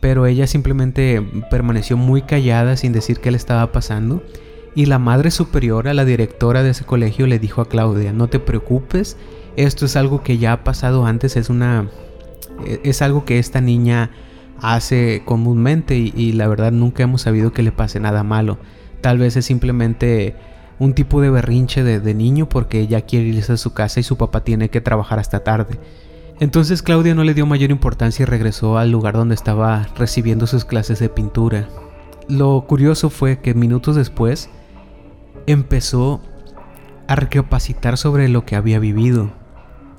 pero 0.00 0.26
ella 0.26 0.46
simplemente 0.46 1.22
permaneció 1.50 1.96
muy 1.96 2.22
callada 2.22 2.76
sin 2.76 2.92
decir 2.92 3.20
qué 3.20 3.30
le 3.30 3.36
estaba 3.36 3.72
pasando. 3.72 4.22
Y 4.74 4.86
la 4.86 4.98
madre 4.98 5.30
superiora, 5.30 5.94
la 5.94 6.04
directora 6.04 6.62
de 6.62 6.70
ese 6.70 6.84
colegio, 6.84 7.26
le 7.26 7.38
dijo 7.38 7.62
a 7.62 7.68
Claudia, 7.68 8.12
no 8.12 8.28
te 8.28 8.38
preocupes, 8.38 9.16
esto 9.56 9.86
es 9.86 9.96
algo 9.96 10.22
que 10.22 10.36
ya 10.36 10.52
ha 10.52 10.64
pasado 10.64 11.06
antes, 11.06 11.36
es 11.36 11.48
una 11.48 11.88
e, 12.64 12.80
es 12.84 13.02
algo 13.02 13.24
que 13.24 13.38
esta 13.38 13.60
niña 13.60 14.10
hace 14.60 15.22
comúnmente 15.24 15.96
y 15.96 16.32
la 16.32 16.48
verdad 16.48 16.72
nunca 16.72 17.02
hemos 17.02 17.22
sabido 17.22 17.52
que 17.52 17.62
le 17.62 17.72
pase 17.72 18.00
nada 18.00 18.22
malo. 18.22 18.58
Tal 19.00 19.18
vez 19.18 19.36
es 19.36 19.44
simplemente 19.44 20.34
un 20.78 20.94
tipo 20.94 21.20
de 21.20 21.30
berrinche 21.30 21.82
de, 21.82 22.14
niño 22.14 22.48
porque 22.48 22.80
ella 22.80 23.02
quiere 23.02 23.26
irse 23.26 23.54
a 23.54 23.56
su 23.56 23.72
casa 23.72 24.00
y 24.00 24.02
su 24.02 24.16
papá 24.16 24.44
tiene 24.44 24.68
que 24.68 24.80
trabajar 24.80 25.18
hasta 25.18 25.40
tarde. 25.40 25.78
Entonces 26.38 26.82
Claudia 26.82 27.14
no 27.14 27.24
le 27.24 27.32
dio 27.32 27.46
mayor 27.46 27.70
importancia 27.70 28.24
y 28.24 28.26
regresó 28.26 28.76
al 28.76 28.90
lugar 28.90 29.14
donde 29.14 29.34
estaba 29.34 29.88
recibiendo 29.96 30.46
sus 30.46 30.66
clases 30.66 30.98
de 30.98 31.08
pintura. 31.08 31.68
Lo 32.28 32.60
curioso 32.66 33.08
fue 33.08 33.38
que 33.38 33.54
minutos 33.54 33.96
después 33.96 34.50
empezó 35.46 36.20
a 37.08 37.16
recapacitar 37.16 37.96
sobre 37.96 38.28
lo 38.28 38.44
que 38.44 38.56
había 38.56 38.78
vivido. 38.78 39.30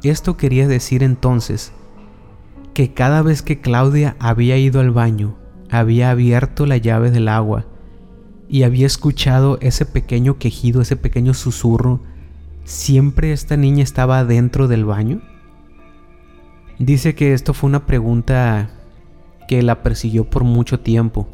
Esto 0.04 0.38
quería 0.38 0.68
decir 0.68 1.02
entonces 1.02 1.72
que 2.76 2.94
cada 2.94 3.24
vez 3.24 3.42
que 3.42 3.60
Claudia 3.62 4.16
había 4.20 4.58
ido 4.58 4.80
al 4.80 4.92
baño, 4.92 5.36
había 5.72 6.12
abierto 6.12 6.68
la 6.68 6.78
llave 6.78 7.10
del 7.10 7.30
agua 7.30 7.66
y 8.50 8.64
había 8.64 8.86
escuchado 8.86 9.58
ese 9.62 9.86
pequeño 9.86 10.38
quejido, 10.38 10.82
ese 10.82 10.96
pequeño 10.96 11.34
susurro, 11.34 12.00
¿siempre 12.64 13.34
esta 13.34 13.58
niña 13.58 13.84
estaba 13.84 14.24
dentro 14.24 14.68
del 14.68 14.86
baño? 14.86 15.22
Dice 16.80 17.16
que 17.16 17.34
esto 17.34 17.54
fue 17.54 17.70
una 17.70 17.86
pregunta 17.86 18.70
que 19.48 19.62
la 19.64 19.84
persiguió 19.84 20.30
por 20.30 20.44
mucho 20.44 20.80
tiempo. 20.80 21.28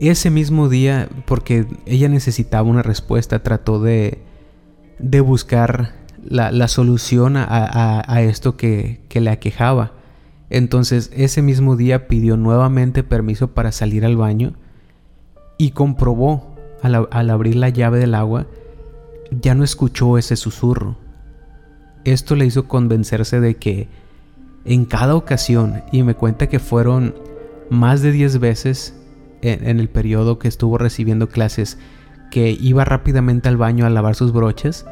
Ese 0.00 0.30
mismo 0.30 0.68
día, 0.68 1.08
porque 1.26 1.66
ella 1.86 2.08
necesitaba 2.08 2.68
una 2.68 2.82
respuesta, 2.82 3.42
trató 3.42 3.80
de, 3.80 4.22
de 4.98 5.20
buscar 5.20 5.94
la, 6.22 6.68
solución 6.68 7.36
a, 7.36 8.20
esto 8.22 8.56
que, 8.56 9.00
que 9.08 9.20
le 9.20 9.30
aquejaba. 9.30 9.92
Entonces 10.50 11.10
ese 11.14 11.42
mismo 11.42 11.76
día 11.76 12.06
pidió 12.08 12.36
nuevamente 12.36 13.02
permiso 13.02 13.48
para 13.54 13.72
salir 13.72 14.04
al 14.04 14.16
baño 14.16 14.54
y 15.58 15.72
comprobó 15.72 16.56
al, 16.82 17.30
abrir 17.30 17.56
la 17.56 17.68
llave 17.68 17.98
del 17.98 18.14
agua, 18.14 18.46
ya 19.30 19.54
no 19.54 19.64
escuchó 19.64 20.16
ese 20.16 20.36
susurro. 20.36 20.96
Esto 22.04 22.36
le 22.36 22.46
hizo 22.46 22.66
convencerse 22.66 23.40
de 23.40 23.56
que 23.56 23.88
en 24.64 24.84
cada 24.84 25.16
ocasión, 25.16 25.82
y 25.92 26.02
me 26.02 26.14
cuenta 26.14 26.48
que 26.48 26.58
fueron 26.58 27.14
más 27.70 28.00
de 28.00 28.12
10 28.12 28.38
veces 28.38 28.94
en, 29.42 29.80
el 29.80 29.88
periodo 29.88 30.38
que 30.38 30.48
estuvo 30.48 30.78
recibiendo 30.78 31.28
clases, 31.28 31.78
que 32.30 32.56
iba 32.60 32.84
rápidamente 32.84 33.48
al 33.48 33.56
baño 33.56 33.86
a 33.86 33.90
lavar 33.90 34.14
sus 34.14 34.32
broches, 34.32 34.86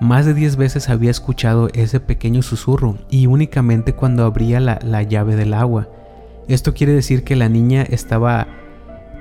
más 0.00 0.24
de 0.24 0.34
10 0.34 0.56
veces 0.56 0.88
había 0.88 1.10
escuchado 1.10 1.68
ese 1.74 2.00
pequeño 2.00 2.42
susurro 2.42 2.96
y 3.10 3.26
únicamente 3.26 3.92
cuando 3.92 4.24
abría 4.24 4.58
la, 4.58 5.02
llave 5.02 5.36
del 5.36 5.52
agua. 5.52 5.88
Esto 6.48 6.72
quiere 6.72 6.92
decir 6.92 7.22
que 7.22 7.36
la 7.36 7.48
niña 7.48 7.82
estaba 7.82 8.48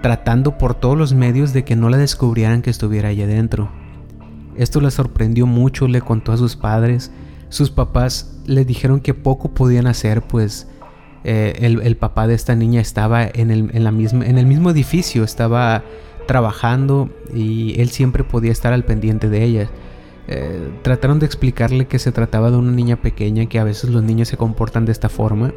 tratando 0.01 0.57
por 0.57 0.75
todos 0.75 0.97
los 0.97 1.13
medios 1.13 1.53
de 1.53 1.63
que 1.63 1.75
no 1.75 1.89
la 1.89 1.97
descubrieran 1.97 2.61
que 2.61 2.69
estuviera 2.69 3.09
allá 3.09 3.25
adentro. 3.25 3.69
Esto 4.55 4.81
la 4.81 4.91
sorprendió 4.91 5.45
mucho, 5.45 5.87
le 5.87 6.01
contó 6.01 6.31
a 6.31 6.37
sus 6.37 6.55
padres. 6.55 7.11
Sus 7.49 7.71
papás 7.71 8.39
le 8.45 8.65
dijeron 8.65 8.99
que 8.99 9.13
poco 9.13 9.53
podían 9.53 9.87
hacer, 9.87 10.21
pues 10.21 10.67
eh, 11.23 11.53
el, 11.61 11.97
papá 11.97 12.27
de 12.27 12.33
esta 12.33 12.55
niña 12.55 12.81
estaba 12.81 13.23
en 13.25 13.51
el, 13.51 13.69
en 13.73 13.83
la 13.83 13.91
misma, 13.91 14.25
en 14.25 14.37
el 14.37 14.45
mismo 14.45 14.69
edificio, 14.69 15.23
estaba 15.23 15.83
trabajando 16.27 17.09
y 17.33 17.79
él 17.81 17.89
siempre 17.89 18.23
podía 18.23 18.51
estar 18.51 18.71
al 18.73 18.85
pendiente 18.85 19.29
de 19.29 19.43
ella. 19.43 19.69
Eh, 20.27 20.69
trataron 20.83 21.17
de 21.17 21.25
explicarle 21.25 21.87
que 21.87 21.97
se 21.97 22.11
trataba 22.11 22.51
de 22.51 22.57
una 22.57 22.71
niña 22.71 23.01
pequeña, 23.01 23.47
que 23.47 23.59
a 23.59 23.63
veces 23.63 23.89
los 23.89 24.03
niños 24.03 24.27
se 24.27 24.37
comportan 24.37 24.85
de 24.85 24.91
esta 24.91 25.09
forma, 25.09 25.53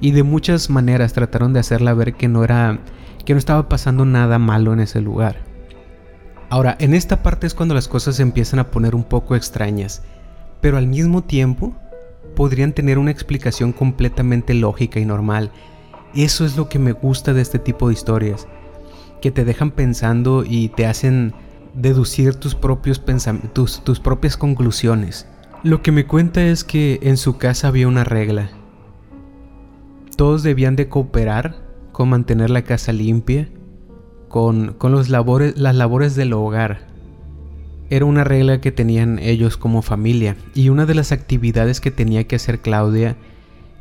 y 0.00 0.12
de 0.12 0.22
muchas 0.22 0.70
maneras 0.70 1.12
trataron 1.12 1.52
de 1.52 1.60
hacerla 1.60 1.92
ver 1.94 2.14
que 2.14 2.28
no 2.28 2.44
era 2.44 2.78
que 3.24 3.34
no 3.34 3.38
estaba 3.38 3.68
pasando 3.68 4.04
nada 4.04 4.38
malo 4.38 4.72
en 4.72 4.80
ese 4.80 5.00
lugar. 5.00 5.36
Ahora, 6.50 6.76
en 6.80 6.94
esta 6.94 7.22
parte 7.22 7.46
es 7.46 7.54
cuando 7.54 7.74
las 7.74 7.88
cosas 7.88 8.16
se 8.16 8.22
empiezan 8.22 8.58
a 8.58 8.70
poner 8.70 8.94
un 8.94 9.04
poco 9.04 9.34
extrañas, 9.34 10.02
pero 10.60 10.76
al 10.76 10.86
mismo 10.86 11.22
tiempo 11.22 11.74
podrían 12.36 12.72
tener 12.72 12.98
una 12.98 13.10
explicación 13.10 13.72
completamente 13.72 14.54
lógica 14.54 15.00
y 15.00 15.04
normal. 15.04 15.50
Eso 16.14 16.44
es 16.44 16.56
lo 16.56 16.68
que 16.68 16.78
me 16.78 16.92
gusta 16.92 17.32
de 17.32 17.40
este 17.40 17.58
tipo 17.58 17.88
de 17.88 17.94
historias, 17.94 18.46
que 19.22 19.30
te 19.30 19.44
dejan 19.44 19.70
pensando 19.70 20.44
y 20.46 20.68
te 20.68 20.86
hacen 20.86 21.32
deducir 21.74 22.34
tus 22.34 22.54
propios 22.54 23.02
tus, 23.54 23.82
tus 23.82 24.00
propias 24.00 24.36
conclusiones. 24.36 25.26
Lo 25.62 25.80
que 25.80 25.92
me 25.92 26.06
cuenta 26.06 26.42
es 26.42 26.64
que 26.64 26.98
en 27.02 27.16
su 27.16 27.38
casa 27.38 27.68
había 27.68 27.88
una 27.88 28.04
regla. 28.04 28.50
Todos 30.16 30.42
debían 30.42 30.76
de 30.76 30.88
cooperar 30.88 31.61
con 31.92 32.08
mantener 32.08 32.50
la 32.50 32.62
casa 32.62 32.92
limpia, 32.92 33.48
con, 34.28 34.76
los 34.80 35.08
labores, 35.10 35.58
las 35.58 35.76
labores 35.76 36.16
del 36.16 36.32
hogar. 36.32 36.88
Era 37.90 38.06
una 38.06 38.24
regla 38.24 38.60
que 38.60 38.72
tenían 38.72 39.18
ellos 39.18 39.58
como 39.58 39.82
familia 39.82 40.36
y 40.54 40.70
una 40.70 40.86
de 40.86 40.94
las 40.94 41.12
actividades 41.12 41.80
que 41.80 41.90
tenía 41.90 42.24
que 42.24 42.36
hacer 42.36 42.60
Claudia 42.60 43.16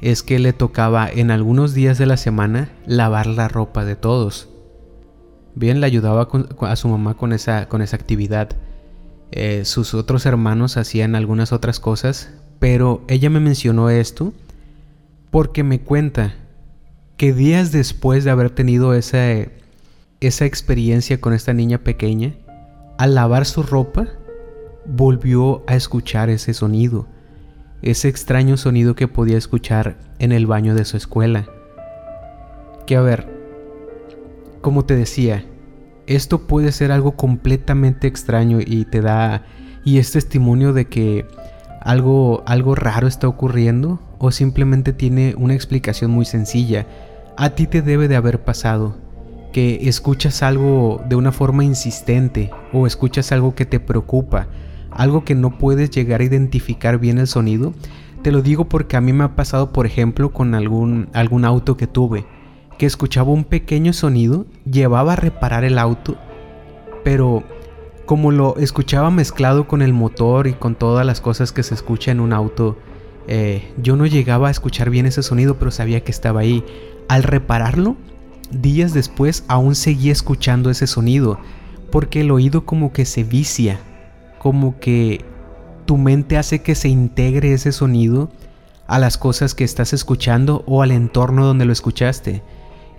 es 0.01 0.23
que 0.23 0.39
le 0.39 0.51
tocaba 0.51 1.09
en 1.09 1.31
algunos 1.31 1.73
días 1.73 1.97
de 1.97 2.05
la 2.05 2.17
semana 2.17 2.69
lavar 2.85 3.27
la 3.27 3.47
ropa 3.47 3.85
de 3.85 3.95
todos. 3.95 4.49
Bien, 5.55 5.79
le 5.79 5.85
ayudaba 5.85 6.27
a 6.61 6.75
su 6.75 6.87
mamá 6.89 7.15
con 7.15 7.31
esa, 7.31 7.69
con 7.69 7.81
esa 7.81 7.95
actividad. 7.95 8.49
Eh, 9.31 9.63
sus 9.63 9.93
otros 9.93 10.25
hermanos 10.25 10.75
hacían 10.75 11.15
algunas 11.15 11.53
otras 11.53 11.79
cosas, 11.79 12.33
pero 12.59 13.03
ella 13.07 13.29
me 13.29 13.39
mencionó 13.39 13.89
esto 13.89 14.33
porque 15.29 15.63
me 15.63 15.79
cuenta 15.79 16.35
que 17.21 17.33
días 17.33 17.71
después 17.71 18.23
de 18.23 18.31
haber 18.31 18.49
tenido 18.49 18.95
esa, 18.95 19.29
experiencia 20.19 21.21
con 21.21 21.33
esta 21.33 21.53
niña 21.53 21.77
pequeña, 21.77 22.33
al 22.97 23.13
lavar 23.13 23.45
su 23.45 23.61
ropa, 23.61 24.07
volvió 24.87 25.63
a 25.67 25.75
escuchar 25.75 26.31
ese 26.31 26.55
sonido, 26.55 27.05
ese 27.83 28.07
extraño 28.07 28.57
sonido 28.57 28.95
que 28.95 29.07
podía 29.07 29.37
escuchar 29.37 29.99
en 30.17 30.31
el 30.31 30.47
baño 30.47 30.73
de 30.73 30.83
su 30.83 30.97
escuela. 30.97 31.45
Que 32.87 32.95
a 32.95 33.01
ver, 33.01 33.27
como 34.61 34.85
te 34.85 34.95
decía, 34.95 35.45
esto 36.07 36.47
puede 36.47 36.71
ser 36.71 36.91
algo 36.91 37.11
completamente 37.11 38.07
extraño 38.07 38.61
y 38.65 38.85
te 38.85 39.01
da 39.01 39.45
y 39.85 39.99
es 39.99 40.11
testimonio 40.11 40.73
de 40.73 40.85
que 40.85 41.27
algo 41.81 42.41
algo 42.47 42.73
raro 42.73 43.07
está 43.07 43.27
ocurriendo 43.27 43.99
o 44.17 44.31
simplemente 44.31 44.91
tiene 44.91 45.35
una 45.37 45.53
explicación 45.53 46.09
muy 46.09 46.25
sencilla 46.25 46.87
a 47.41 47.55
ti 47.55 47.65
te 47.65 47.81
debe 47.81 48.07
de 48.07 48.15
haber 48.15 48.43
pasado 48.43 48.95
que 49.51 49.89
escuchas 49.89 50.43
algo 50.43 51.01
de 51.09 51.15
una 51.15 51.31
forma 51.31 51.63
insistente 51.63 52.51
o 52.71 52.85
escuchas 52.85 53.31
algo 53.31 53.55
que 53.55 53.65
te 53.65 53.79
preocupa, 53.79 54.47
algo 54.91 55.25
que 55.25 55.33
no 55.33 55.57
puedes 55.57 55.89
llegar 55.89 56.21
a 56.21 56.25
identificar 56.25 56.99
bien 56.99 57.17
el 57.17 57.25
sonido. 57.25 57.73
Te 58.21 58.31
lo 58.31 58.43
digo 58.43 58.65
porque 58.65 58.95
a 58.95 59.01
mí 59.01 59.11
me 59.11 59.23
ha 59.23 59.35
pasado, 59.35 59.73
por 59.73 59.87
ejemplo, 59.87 60.31
con 60.31 60.53
algún, 60.53 61.09
algún 61.13 61.43
auto 61.43 61.77
que 61.77 61.87
tuve, 61.87 62.27
que 62.77 62.85
escuchaba 62.85 63.31
un 63.31 63.43
pequeño 63.43 63.91
sonido, 63.91 64.45
llevaba 64.71 65.13
a 65.13 65.15
reparar 65.15 65.63
el 65.63 65.79
auto, 65.79 66.17
pero 67.03 67.43
como 68.05 68.29
lo 68.29 68.55
escuchaba 68.57 69.09
mezclado 69.09 69.67
con 69.67 69.81
el 69.81 69.93
motor 69.93 70.45
y 70.45 70.53
con 70.53 70.75
todas 70.75 71.07
las 71.07 71.21
cosas 71.21 71.51
que 71.51 71.63
se 71.63 71.73
escucha 71.73 72.11
en 72.11 72.19
un 72.19 72.33
auto, 72.33 72.77
eh, 73.27 73.71
yo 73.81 73.95
no 73.95 74.05
llegaba 74.05 74.47
a 74.49 74.51
escuchar 74.51 74.91
bien 74.91 75.07
ese 75.07 75.23
sonido, 75.23 75.57
pero 75.57 75.71
sabía 75.71 76.03
que 76.03 76.11
estaba 76.11 76.41
ahí. 76.41 76.63
Al 77.11 77.23
repararlo, 77.23 77.97
días 78.51 78.93
después 78.93 79.43
aún 79.49 79.75
seguía 79.75 80.13
escuchando 80.13 80.69
ese 80.69 80.87
sonido, 80.87 81.39
porque 81.91 82.21
el 82.21 82.31
oído 82.31 82.65
como 82.65 82.93
que 82.93 83.03
se 83.03 83.25
vicia, 83.25 83.81
como 84.39 84.79
que 84.79 85.25
tu 85.85 85.97
mente 85.97 86.37
hace 86.37 86.61
que 86.61 86.73
se 86.73 86.87
integre 86.87 87.51
ese 87.51 87.73
sonido 87.73 88.31
a 88.87 88.97
las 88.97 89.17
cosas 89.17 89.55
que 89.55 89.65
estás 89.65 89.91
escuchando 89.91 90.63
o 90.67 90.83
al 90.83 90.91
entorno 90.91 91.45
donde 91.45 91.65
lo 91.65 91.73
escuchaste. 91.73 92.43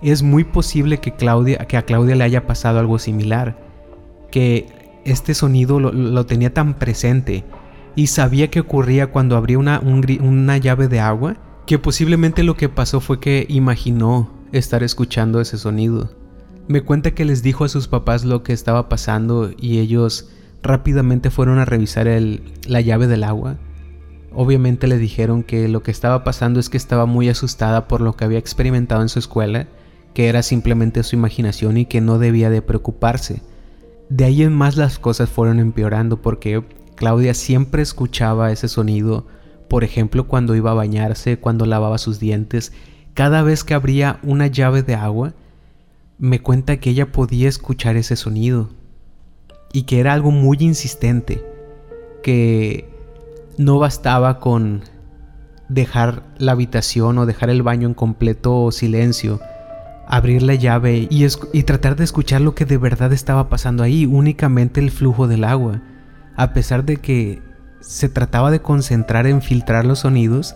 Es 0.03 0.21
muy 0.21 0.43
posible 0.43 0.99
que, 0.99 1.15
Claudia, 1.15 1.65
que 1.67 1.77
a 1.77 1.81
Claudia 1.81 2.15
le 2.15 2.23
haya 2.23 2.45
pasado 2.45 2.77
algo 2.77 2.99
similar, 2.99 3.57
que 4.29 4.67
este 5.05 5.33
sonido 5.33 5.79
lo, 5.79 6.25
tenía 6.27 6.53
tan 6.53 6.75
presente 6.75 7.45
y 7.95 8.05
sabía 8.05 8.51
que 8.51 8.59
ocurría 8.59 9.07
cuando 9.07 9.35
abría 9.35 9.57
una, 9.57 9.79
una 9.79 10.57
llave 10.57 10.87
de 10.87 10.99
agua 10.99 11.35
que 11.65 11.79
posiblemente 11.79 12.43
lo 12.43 12.55
que 12.55 12.69
pasó 12.69 12.99
fue 12.99 13.19
que 13.19 13.45
imaginó 13.49 14.29
estar 14.51 14.83
escuchando 14.83 15.41
ese 15.41 15.57
sonido. 15.57 16.11
Me 16.67 16.81
cuenta 16.81 17.11
que 17.11 17.25
les 17.25 17.43
dijo 17.43 17.65
a 17.65 17.69
sus 17.69 17.87
papás 17.87 18.25
lo 18.25 18.43
que 18.43 18.53
estaba 18.53 18.89
pasando 18.89 19.51
y 19.57 19.79
ellos 19.79 20.29
rápidamente 20.61 21.29
fueron 21.29 21.59
a 21.59 21.65
revisar 21.65 22.07
la 22.67 22.81
llave 22.81 23.07
del 23.07 23.23
agua. 23.23 23.57
Obviamente 24.33 24.87
le 24.87 24.97
dijeron 24.97 25.43
que 25.43 25.67
lo 25.67 25.83
que 25.83 25.91
estaba 25.91 26.23
pasando 26.23 26.59
es 26.59 26.69
que 26.69 26.77
estaba 26.77 27.05
muy 27.05 27.29
asustada 27.29 27.87
por 27.87 28.01
lo 28.01 28.15
que 28.15 28.25
había 28.25 28.39
experimentado 28.39 29.01
en 29.01 29.09
su 29.09 29.19
escuela, 29.19 29.67
que 30.13 30.27
era 30.27 30.41
simplemente 30.41 31.03
su 31.03 31.15
imaginación 31.15 31.77
y 31.77 31.85
que 31.85 32.01
no 32.01 32.17
debía 32.17 32.49
de 32.49 32.61
preocuparse. 32.61 33.41
De 34.09 34.25
ahí 34.25 34.43
en 34.43 34.53
más 34.53 34.77
las 34.77 34.99
cosas 34.99 35.29
fueron 35.29 35.59
empeorando 35.59 36.21
porque 36.21 36.63
Claudia 36.95 37.33
siempre 37.33 37.81
escuchaba 37.81 38.51
ese 38.51 38.67
sonido 38.67 39.27
por 39.73 39.83
ejemplo, 39.83 40.27
cuando 40.27 40.53
iba 40.53 40.69
a 40.69 40.75
bañarse, 40.75 41.39
cuando 41.39 41.65
lavaba 41.65 41.97
sus 41.97 42.19
dientes, 42.19 42.73
cada 43.15 43.41
vez 43.41 43.63
que 43.63 43.73
abría 43.73 44.19
una 44.21 44.45
llave 44.45 44.83
de 44.83 44.93
agua, 44.93 45.33
me 46.19 46.43
cuenta 46.43 46.77
que 46.77 46.91
ella 46.91 47.11
podía 47.11 47.49
escuchar 47.49 47.95
ese 47.95 48.15
sonido 48.15 48.69
y 49.71 49.85
que 49.85 49.99
era 49.99 50.13
algo 50.13 50.29
muy 50.29 50.57
insistente, 50.59 51.43
que 52.21 52.87
no 53.57 53.79
bastaba 53.79 54.39
con 54.39 54.83
dejar 55.69 56.21
la 56.37 56.51
habitación 56.51 57.17
o 57.17 57.25
dejar 57.25 57.49
el 57.49 57.63
baño 57.63 57.87
en 57.87 57.95
completo 57.95 58.71
silencio, 58.71 59.39
abrir 60.07 60.43
la 60.43 60.53
llave 60.53 61.07
y, 61.09 61.25
y, 61.51 61.63
tratar 61.63 61.95
de 61.95 62.03
escuchar 62.03 62.41
lo 62.41 62.53
que 62.53 62.65
de 62.65 62.77
verdad 62.77 63.11
estaba 63.11 63.49
pasando 63.49 63.81
ahí, 63.81 64.05
únicamente 64.05 64.81
el 64.81 64.91
flujo 64.91 65.27
del 65.27 65.43
agua, 65.43 65.81
a 66.35 66.53
pesar 66.53 66.85
de 66.85 66.97
que 66.97 67.41
se 67.83 68.09
trataba 68.09 68.49
de 68.49 68.61
concentrar 68.61 69.27
en 69.27 69.41
filtrar 69.41 69.85
los 69.85 69.99
sonidos, 69.99 70.55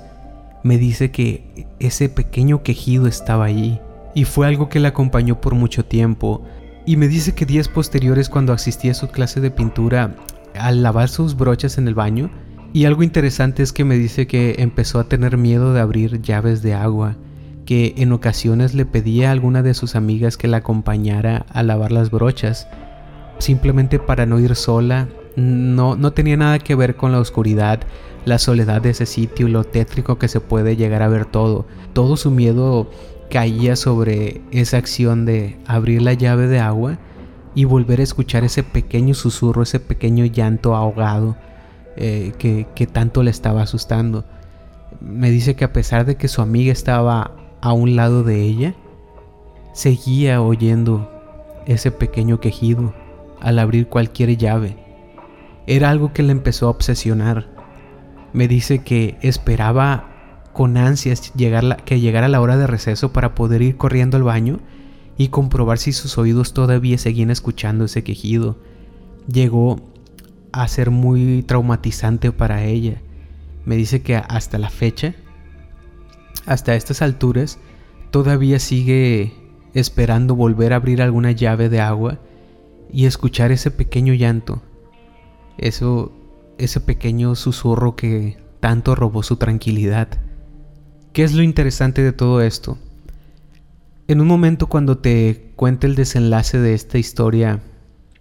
me 0.63 0.77
dice 0.77 1.11
que 1.11 1.67
ese 1.79 2.09
pequeño 2.09 2.63
quejido 2.63 3.07
estaba 3.07 3.45
allí 3.45 3.79
y 4.15 4.23
fue 4.23 4.47
algo 4.47 4.69
que 4.69 4.79
le 4.79 4.87
acompañó 4.87 5.39
por 5.39 5.53
mucho 5.53 5.85
tiempo. 5.85 6.43
Y 6.85 6.95
me 6.95 7.07
dice 7.07 7.35
que 7.35 7.45
días 7.45 7.67
posteriores 7.67 8.29
cuando 8.29 8.53
asistía 8.53 8.91
a 8.91 8.95
su 8.95 9.09
clase 9.09 9.41
de 9.41 9.51
pintura, 9.51 10.15
al 10.57 10.81
lavar 10.81 11.09
sus 11.09 11.35
brochas 11.35 11.77
en 11.77 11.87
el 11.87 11.93
baño, 11.93 12.31
y 12.73 12.85
algo 12.85 13.03
interesante 13.03 13.61
es 13.61 13.73
que 13.73 13.83
me 13.83 13.97
dice 13.97 14.25
que 14.25 14.55
empezó 14.59 14.99
a 14.99 15.07
tener 15.07 15.37
miedo 15.37 15.73
de 15.73 15.81
abrir 15.81 16.21
llaves 16.21 16.61
de 16.61 16.73
agua, 16.73 17.17
que 17.65 17.93
en 17.97 18.13
ocasiones 18.13 18.73
le 18.73 18.85
pedía 18.85 19.29
a 19.29 19.31
alguna 19.33 19.61
de 19.61 19.73
sus 19.73 19.95
amigas 19.95 20.37
que 20.37 20.47
la 20.47 20.57
acompañara 20.57 21.45
a 21.49 21.61
lavar 21.63 21.91
las 21.91 22.09
brochas, 22.09 22.67
simplemente 23.39 23.99
para 23.99 24.25
no 24.25 24.39
ir 24.39 24.55
sola 24.55 25.09
no, 25.37 25.95
no 25.95 26.13
tenía 26.13 26.35
nada 26.35 26.57
que 26.57 26.73
ver 26.73 26.95
con 26.95 27.11
la 27.11 27.19
oscuridad, 27.19 27.81
la 28.25 28.39
soledad 28.39 28.81
de 28.81 28.89
ese 28.89 29.05
sitio 29.05 29.47
lo 29.47 29.63
tétrico 29.63 30.17
que 30.17 30.27
se 30.27 30.41
puede 30.41 30.75
llegar 30.75 31.03
a 31.03 31.07
ver 31.07 31.25
todo. 31.25 31.67
Todo 31.93 32.17
su 32.17 32.31
miedo 32.31 32.89
caía 33.29 33.75
sobre 33.75 34.41
esa 34.51 34.77
acción 34.77 35.25
de 35.25 35.59
abrir 35.67 36.01
la 36.01 36.13
llave 36.13 36.47
de 36.47 36.59
agua 36.59 36.97
y 37.53 37.65
volver 37.65 37.99
a 37.99 38.03
escuchar 38.03 38.43
ese 38.43 38.63
pequeño 38.63 39.13
susurro, 39.13 39.61
ese 39.61 39.79
pequeño 39.79 40.25
llanto 40.25 40.75
ahogado 40.75 41.37
eh, 41.95 42.33
que, 42.39 42.65
que 42.73 42.87
tanto 42.87 43.21
le 43.21 43.29
estaba 43.29 43.61
asustando. 43.61 44.25
Me 45.01 45.29
dice 45.29 45.55
que 45.55 45.65
a 45.65 45.73
pesar 45.73 46.05
de 46.05 46.15
que 46.15 46.29
su 46.29 46.41
amiga 46.41 46.71
estaba 46.71 47.31
a 47.61 47.73
un 47.73 47.95
lado 47.95 48.23
de 48.23 48.41
ella, 48.41 48.73
seguía 49.73 50.41
oyendo 50.41 51.11
ese 51.67 51.91
pequeño 51.91 52.39
quejido 52.39 52.95
al 53.39 53.59
abrir 53.59 53.87
cualquier 53.87 54.35
llave. 54.35 54.86
Era 55.67 55.89
algo 55.89 56.13
que 56.13 56.23
le 56.23 56.31
empezó 56.31 56.67
a 56.67 56.71
obsesionar. 56.71 57.47
Me 58.33 58.47
dice 58.47 58.79
que 58.79 59.17
esperaba 59.21 60.49
con 60.53 60.77
ansias 60.77 61.33
llegar 61.33 61.83
que 61.83 61.99
llegara 61.99 62.29
la 62.29 62.41
hora 62.41 62.57
de 62.57 62.65
receso 62.65 63.13
para 63.13 63.35
poder 63.35 63.61
ir 63.61 63.77
corriendo 63.77 64.17
al 64.17 64.23
baño 64.23 64.59
y 65.17 65.27
comprobar 65.27 65.77
si 65.77 65.91
sus 65.91 66.17
oídos 66.17 66.53
todavía 66.53 66.97
seguían 66.97 67.31
escuchando 67.31 67.85
ese 67.85 68.03
quejido. 68.03 68.57
Llegó 69.31 69.81
a 70.51 70.67
ser 70.67 70.89
muy 70.89 71.43
traumatizante 71.43 72.31
para 72.31 72.63
ella. 72.63 73.01
Me 73.65 73.75
dice 73.75 74.01
que 74.01 74.15
hasta 74.15 74.57
la 74.57 74.69
fecha, 74.69 75.15
hasta 76.45 76.75
estas 76.75 77.01
alturas, 77.01 77.59
todavía 78.11 78.59
sigue 78.59 79.33
esperando 79.73 80.33
volver 80.35 80.71
a 80.71 80.77
abrir 80.77 81.01
alguna 81.01 81.33
llave 81.33 81.67
de 81.67 81.81
agua 81.81 82.19
y 82.91 83.05
escuchar 83.05 83.51
ese 83.51 83.69
pequeño 83.69 84.13
llanto. 84.13 84.61
Eso, 85.57 86.11
ese 86.57 86.79
pequeño 86.79 87.35
susurro 87.35 87.95
que 87.95 88.37
tanto 88.59 88.95
robó 88.95 89.23
su 89.23 89.37
tranquilidad. 89.37 90.07
¿Qué 91.13 91.23
es 91.23 91.33
lo 91.33 91.41
interesante 91.41 92.03
de 92.03 92.13
todo 92.13 92.41
esto? 92.41 92.77
En 94.07 94.21
un 94.21 94.27
momento 94.27 94.67
cuando 94.67 94.99
te 94.99 95.51
cuente 95.55 95.87
el 95.87 95.95
desenlace 95.95 96.59
de 96.59 96.73
esta 96.73 96.97
historia, 96.97 97.61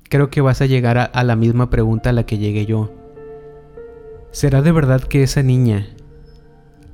creo 0.08 0.30
que 0.30 0.40
vas 0.40 0.60
a 0.60 0.66
llegar 0.66 0.98
a, 0.98 1.24
la 1.24 1.36
misma 1.36 1.70
pregunta 1.70 2.10
a 2.10 2.12
la 2.12 2.26
que 2.26 2.38
llegué 2.38 2.66
yo. 2.66 2.92
¿Será 4.32 4.62
de 4.62 4.72
verdad 4.72 5.02
que 5.02 5.22
esa 5.22 5.42
niña, 5.42 5.86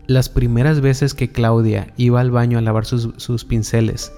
las 0.07 0.29
primeras 0.29 0.81
veces 0.81 1.15
que 1.15 1.33
Claudia 1.33 1.93
iba 1.97 2.21
al 2.21 2.31
baño 2.31 2.59
a 2.59 2.63
lavar 2.63 2.85
sus, 2.85 3.11
sus 3.17 3.45
pinceles, 3.45 4.13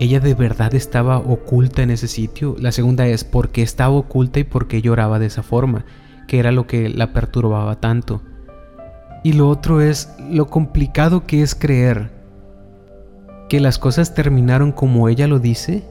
ella 0.00 0.20
de 0.20 0.34
verdad 0.34 0.74
estaba 0.74 1.18
oculta 1.18 1.82
en 1.82 1.90
ese 1.90 2.08
sitio? 2.08 2.56
La 2.58 2.72
segunda 2.72 3.06
es, 3.06 3.24
¿por 3.24 3.50
qué 3.50 3.62
estaba 3.62 3.94
oculta 3.94 4.40
y 4.40 4.44
por 4.44 4.68
qué 4.68 4.80
lloraba 4.80 5.18
de 5.18 5.26
esa 5.26 5.42
forma? 5.42 5.84
Que 6.26 6.38
era 6.38 6.52
lo 6.52 6.66
que 6.66 6.88
la 6.88 7.12
perturbaba 7.12 7.80
tanto. 7.80 8.22
Y 9.24 9.32
lo 9.32 9.48
otro 9.48 9.80
es 9.80 10.14
lo 10.30 10.46
complicado 10.46 11.26
que 11.26 11.42
es 11.42 11.54
creer 11.54 12.10
que 13.48 13.60
las 13.60 13.78
cosas 13.78 14.14
terminaron 14.14 14.72
como 14.72 15.08
ella 15.08 15.26
lo 15.26 15.38
dice 15.40 15.82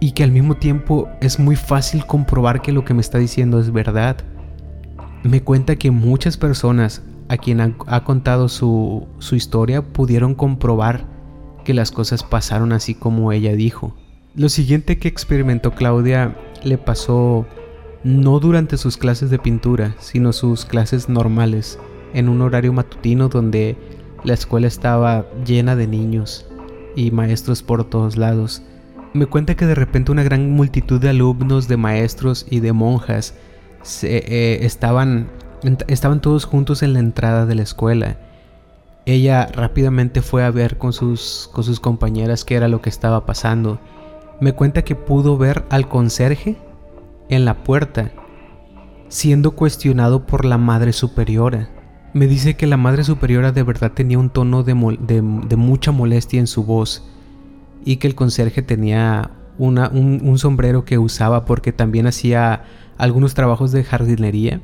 y 0.00 0.12
que 0.12 0.22
al 0.22 0.30
mismo 0.30 0.56
tiempo 0.56 1.08
es 1.20 1.38
muy 1.38 1.56
fácil 1.56 2.06
comprobar 2.06 2.62
que 2.62 2.72
lo 2.72 2.84
que 2.84 2.94
me 2.94 3.00
está 3.00 3.18
diciendo 3.18 3.60
es 3.60 3.72
verdad. 3.72 4.16
Me 5.22 5.42
cuenta 5.42 5.76
que 5.76 5.90
muchas 5.90 6.36
personas 6.36 7.02
a 7.28 7.36
quien 7.36 7.60
ha, 7.60 8.04
contado 8.04 8.48
su, 8.48 9.06
su 9.18 9.34
historia 9.34 9.82
pudieron 9.82 10.34
comprobar 10.34 11.13
que 11.64 11.74
las 11.74 11.90
cosas 11.90 12.22
pasaron 12.22 12.72
así 12.72 12.94
como 12.94 13.32
ella 13.32 13.54
dijo. 13.54 13.96
Lo 14.34 14.48
siguiente 14.48 14.98
que 14.98 15.08
experimentó 15.08 15.74
Claudia 15.74 16.36
le 16.62 16.78
pasó 16.78 17.46
no 18.04 18.38
durante 18.38 18.76
sus 18.76 18.96
clases 18.96 19.30
de 19.30 19.38
pintura, 19.38 19.96
sino 19.98 20.32
sus 20.32 20.64
clases 20.64 21.08
normales, 21.08 21.78
en 22.12 22.28
un 22.28 22.42
horario 22.42 22.72
matutino 22.72 23.28
donde 23.28 23.76
la 24.24 24.34
escuela 24.34 24.66
estaba 24.66 25.26
llena 25.44 25.76
de 25.76 25.86
niños 25.86 26.46
y 26.96 27.10
maestros 27.10 27.62
por 27.62 27.84
todos 27.84 28.16
lados. 28.16 28.62
Me 29.12 29.26
cuenta 29.26 29.54
que 29.54 29.66
de 29.66 29.74
repente 29.74 30.12
una 30.12 30.22
gran 30.22 30.50
multitud 30.50 31.00
de 31.00 31.10
alumnos, 31.10 31.68
de 31.68 31.76
maestros 31.76 32.46
y 32.50 32.60
de 32.60 32.72
monjas 32.72 33.34
eh, 34.02 34.58
estaban, 34.62 35.28
estaban 35.86 36.20
todos 36.20 36.44
juntos 36.44 36.82
en 36.82 36.92
la 36.94 36.98
entrada 36.98 37.46
de 37.46 37.54
la 37.54 37.62
escuela. 37.62 38.18
Ella 39.06 39.46
rápidamente 39.52 40.22
fue 40.22 40.44
a 40.44 40.50
ver 40.50 40.78
con 40.78 40.92
sus, 40.92 41.50
con 41.52 41.64
sus 41.64 41.80
compañeras 41.80 42.44
qué 42.44 42.54
era 42.54 42.68
lo 42.68 42.80
que 42.80 42.88
estaba 42.88 43.26
pasando. 43.26 43.78
Me 44.40 44.52
cuenta 44.52 44.82
que 44.82 44.94
pudo 44.96 45.36
ver 45.36 45.64
al 45.70 45.88
conserje 45.88 46.56
en 47.28 47.44
la 47.44 47.64
puerta, 47.64 48.12
siendo 49.08 49.52
cuestionado 49.52 50.26
por 50.26 50.44
la 50.44 50.58
madre 50.58 50.92
superiora. 50.92 51.68
Me 52.14 52.28
dice 52.28 52.54
que 52.54 52.68
la 52.68 52.76
Madre 52.76 53.02
Superiora 53.02 53.50
de 53.50 53.64
verdad 53.64 53.90
tenía 53.90 54.20
un 54.20 54.30
tono 54.30 54.62
de, 54.62 54.74
mucha 54.74 55.90
molestia 55.90 56.38
en 56.38 56.46
su 56.46 56.62
voz 56.62 57.02
y 57.84 57.96
que 57.96 58.06
el 58.06 58.14
conserje 58.14 58.62
tenía 58.62 59.32
un, 59.58 60.38
sombrero 60.38 60.84
que 60.84 60.96
usaba 60.96 61.44
porque 61.44 61.72
también 61.72 62.06
hacía 62.06 62.62
algunos 62.98 63.34
trabajos 63.34 63.72
de 63.72 63.82
jardinería. 63.82 64.60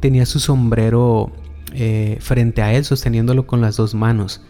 Tenía 0.00 0.26
su 0.26 0.40
sombrero 0.40 1.30
eh, 1.72 2.18
frente 2.20 2.62
a 2.62 2.72
él 2.74 2.84
sosteniéndolo 2.84 3.46
con 3.46 3.60
las 3.60 3.76
dos 3.76 3.94
manos. 3.94 4.42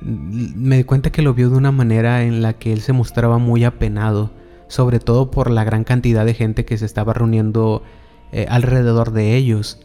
Me 0.00 0.78
di 0.78 0.84
cuenta 0.84 1.12
que 1.12 1.22
lo 1.22 1.34
vio 1.34 1.50
de 1.50 1.56
una 1.56 1.72
manera 1.72 2.24
en 2.24 2.42
la 2.42 2.54
que 2.54 2.72
él 2.72 2.80
se 2.80 2.92
mostraba 2.92 3.38
muy 3.38 3.64
apenado, 3.64 4.32
sobre 4.68 5.00
todo 5.00 5.30
por 5.30 5.50
la 5.50 5.64
gran 5.64 5.84
cantidad 5.84 6.26
de 6.26 6.34
gente 6.34 6.64
que 6.64 6.76
se 6.76 6.84
estaba 6.84 7.14
reuniendo 7.14 7.82
eh, 8.32 8.46
alrededor 8.48 9.12
de 9.12 9.36
ellos. 9.36 9.80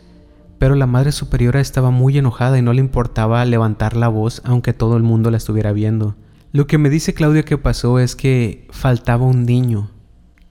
Pero 0.58 0.76
la 0.76 0.88
Madre 0.88 1.12
Superiora 1.12 1.62
estaba 1.62 1.90
muy 1.90 2.18
enojada 2.18 2.58
y 2.58 2.62
no 2.62 2.74
le 2.74 2.82
importaba 2.82 3.46
levantar 3.46 3.96
la 3.96 4.10
voz 4.10 4.42
aunque 4.44 4.74
todo 4.74 4.98
el 4.98 5.04
mundo 5.04 5.32
la 5.32 5.38
estuviera 5.38 5.72
viendo. 5.72 6.16
Lo 6.52 6.68
que 6.68 6.78
me 6.78 6.90
dice 6.90 7.14
Claudia 7.14 7.44
que 7.44 7.58
pasó 7.58 8.00
es 8.00 8.16
que 8.16 8.68
faltaba 8.72 9.26
un 9.26 9.46
niño, 9.46 9.92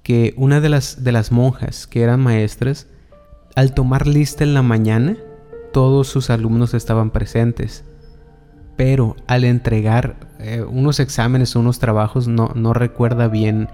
que 0.03 0.33
una 0.37 0.61
de 0.61 0.69
las, 0.69 1.03
de 1.03 1.13
las 1.13 1.33
monjas 1.33 1.87
que 1.87 2.03
eran 2.03 2.21
maestras, 2.21 2.87
al 3.57 3.75
tomar 3.75 4.07
lista 4.07 4.45
en 4.45 4.55
la 4.55 4.63
mañana, 4.63 5.17
todos 5.79 6.09
sus 6.09 6.29
alumnos 6.29 6.75
estaban 6.75 7.11
presentes. 7.11 7.85
Pero 8.75 9.15
al 9.29 9.45
entregar 9.45 10.17
eh, 10.41 10.65
unos 10.69 10.99
exámenes 10.99 11.55
o 11.55 11.61
unos 11.61 11.79
trabajos, 11.79 12.27
no, 12.27 12.73
recuerda 12.73 13.29
bien 13.29 13.69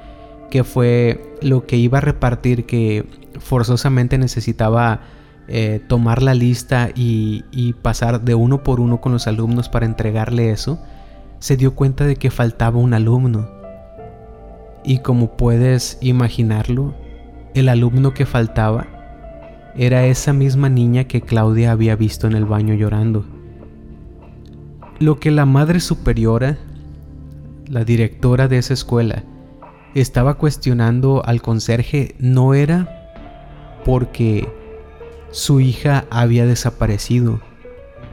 qué 0.51 0.65
fue 0.65 1.35
lo 1.41 1.65
que 1.65 1.77
iba 1.77 1.97
a 1.97 2.03
repartir 2.03 2.67
que 2.67 3.07
forzosamente 3.39 4.19
necesitaba 4.19 5.01
eh, 5.49 5.81
tomar 5.89 6.21
la 6.23 6.35
lista 6.35 6.91
y 6.95 7.73
pasar 7.81 8.21
de 8.21 8.35
uno 8.35 8.63
por 8.63 8.81
uno 8.81 9.01
con 9.01 9.13
los 9.13 9.27
alumnos 9.27 9.71
para 9.71 9.87
entregarle 9.87 10.51
eso, 10.51 10.79
se 11.39 11.57
dio 11.57 11.75
cuenta 11.75 12.05
de 12.05 12.17
que 12.17 12.31
faltaba 12.31 12.81
un 12.81 12.93
alumno. 12.93 13.49
Y 14.85 14.99
como 14.99 15.39
puedes 15.39 15.97
imaginarlo, 16.03 16.95
el 17.55 17.71
alumno 17.71 18.13
que 18.13 18.27
faltaba 18.27 18.94
era 19.77 20.07
esa 20.07 20.33
misma 20.33 20.69
niña 20.69 21.05
que 21.05 21.21
Claudia 21.21 21.73
había 21.73 21.97
visto 21.97 22.27
en 22.27 22.35
el 22.35 22.45
baño 22.45 22.75
llorando. 22.75 23.25
Lo 25.01 25.19
que 25.19 25.31
la 25.31 25.47
madre 25.47 25.81
superiora, 25.81 26.59
la 27.67 27.85
directora 27.85 28.47
de 28.47 28.59
esa 28.59 28.75
escuela, 28.75 29.25
estaba 29.95 30.35
cuestionando 30.35 31.25
al 31.25 31.43
conserje 31.43 32.15
no 32.19 32.55
era 32.55 33.83
porque 33.85 34.49
su 35.31 35.61
hija 35.61 36.05
había 36.11 36.47
desaparecido, 36.47 37.41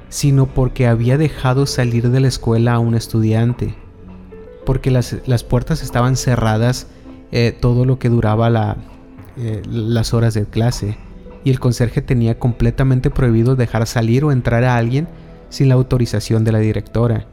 sino 0.09 0.47
porque 0.47 0.87
había 0.87 1.17
dejado 1.17 1.65
salir 1.65 2.09
de 2.09 2.19
la 2.19 2.27
escuela 2.27 2.73
a 2.73 2.79
un 2.79 2.95
estudiante, 2.95 3.75
porque 4.65 4.91
las, 4.91 5.43
puertas 5.43 5.83
estaban 5.83 6.15
cerradas 6.15 6.87
eh, 7.31 7.55
todo 7.57 7.85
lo 7.85 7.99
que 7.99 8.09
duraba 8.09 8.77
eh, 9.37 9.61
las 9.69 10.13
horas 10.13 10.33
de 10.33 10.45
clase, 10.45 10.97
y 11.43 11.51
el 11.51 11.59
conserje 11.59 12.01
tenía 12.01 12.37
completamente 12.37 13.09
prohibido 13.09 13.55
dejar 13.55 13.87
salir 13.87 14.23
o 14.23 14.31
entrar 14.31 14.63
a 14.63 14.77
alguien 14.77 15.07
sin 15.49 15.69
la 15.69 15.75
autorización 15.75 16.43
de 16.43 16.51
la 16.51 16.59
directora. 16.59 17.25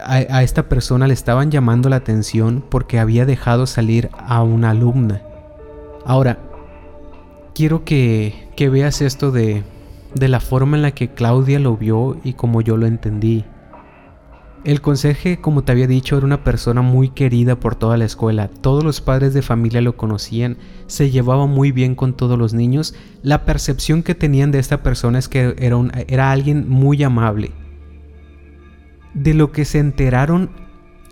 a 0.00 0.42
esta 0.44 0.68
persona 0.68 1.08
le 1.08 1.14
estaban 1.14 1.50
llamando 1.50 1.88
la 1.88 1.96
atención 1.96 2.64
porque 2.68 3.00
había 3.00 3.26
dejado 3.26 3.66
salir 3.66 4.10
a 4.16 4.42
una 4.42 4.70
alumna. 4.70 5.22
Ahora, 6.04 6.38
quiero 7.56 7.84
que, 7.84 8.34
veas 8.56 9.00
esto 9.00 9.32
de, 9.32 9.64
de 10.14 10.28
la 10.28 10.40
forma 10.40 10.76
en 10.76 10.82
la 10.82 10.92
que 10.92 11.08
Claudia 11.08 11.58
lo 11.58 11.76
vio 11.76 12.16
y 12.22 12.34
como 12.34 12.60
yo 12.60 12.76
lo 12.76 12.86
entendí. 12.86 13.44
El 14.66 14.80
conserje, 14.80 15.40
como 15.40 15.62
te 15.62 15.70
había 15.70 15.86
dicho, 15.86 16.16
era 16.16 16.26
una 16.26 16.42
persona 16.42 16.82
muy 16.82 17.10
querida 17.10 17.60
por 17.60 17.76
toda 17.76 17.96
la 17.96 18.04
escuela. 18.04 18.48
Todos 18.48 18.82
los 18.82 19.00
padres 19.00 19.32
de 19.32 19.40
familia 19.40 19.80
lo 19.80 19.96
conocían, 19.96 20.56
se 20.88 21.12
llevaba 21.12 21.46
muy 21.46 21.70
bien 21.70 21.94
con 21.94 22.14
todos 22.16 22.36
los 22.36 22.52
niños. 22.52 22.92
La 23.22 23.44
percepción 23.44 24.02
que 24.02 24.16
tenían 24.16 24.50
de 24.50 24.58
esta 24.58 24.82
persona 24.82 25.20
es 25.20 25.28
que 25.28 25.54
era, 26.08 26.32
alguien 26.32 26.68
muy 26.68 27.00
amable. 27.04 27.52
De 29.14 29.34
lo 29.34 29.52
que 29.52 29.64
se 29.64 29.78
enteraron 29.78 30.50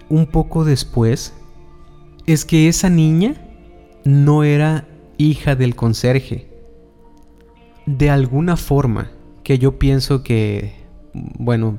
un 0.09 0.27
poco 0.27 0.65
después 0.65 1.33
es 2.27 2.45
que 2.45 2.67
esa 2.67 2.91
niña 2.91 3.37
no 4.05 4.43
era 4.43 4.89
hija 5.17 5.55
del 5.55 5.77
conserje. 5.77 6.51
De 7.87 8.11
alguna 8.11 8.57
forma, 8.57 9.13
que 9.45 9.61
yo 9.61 9.79
pienso 9.79 10.25
que, 10.25 10.75
bueno, 11.39 11.79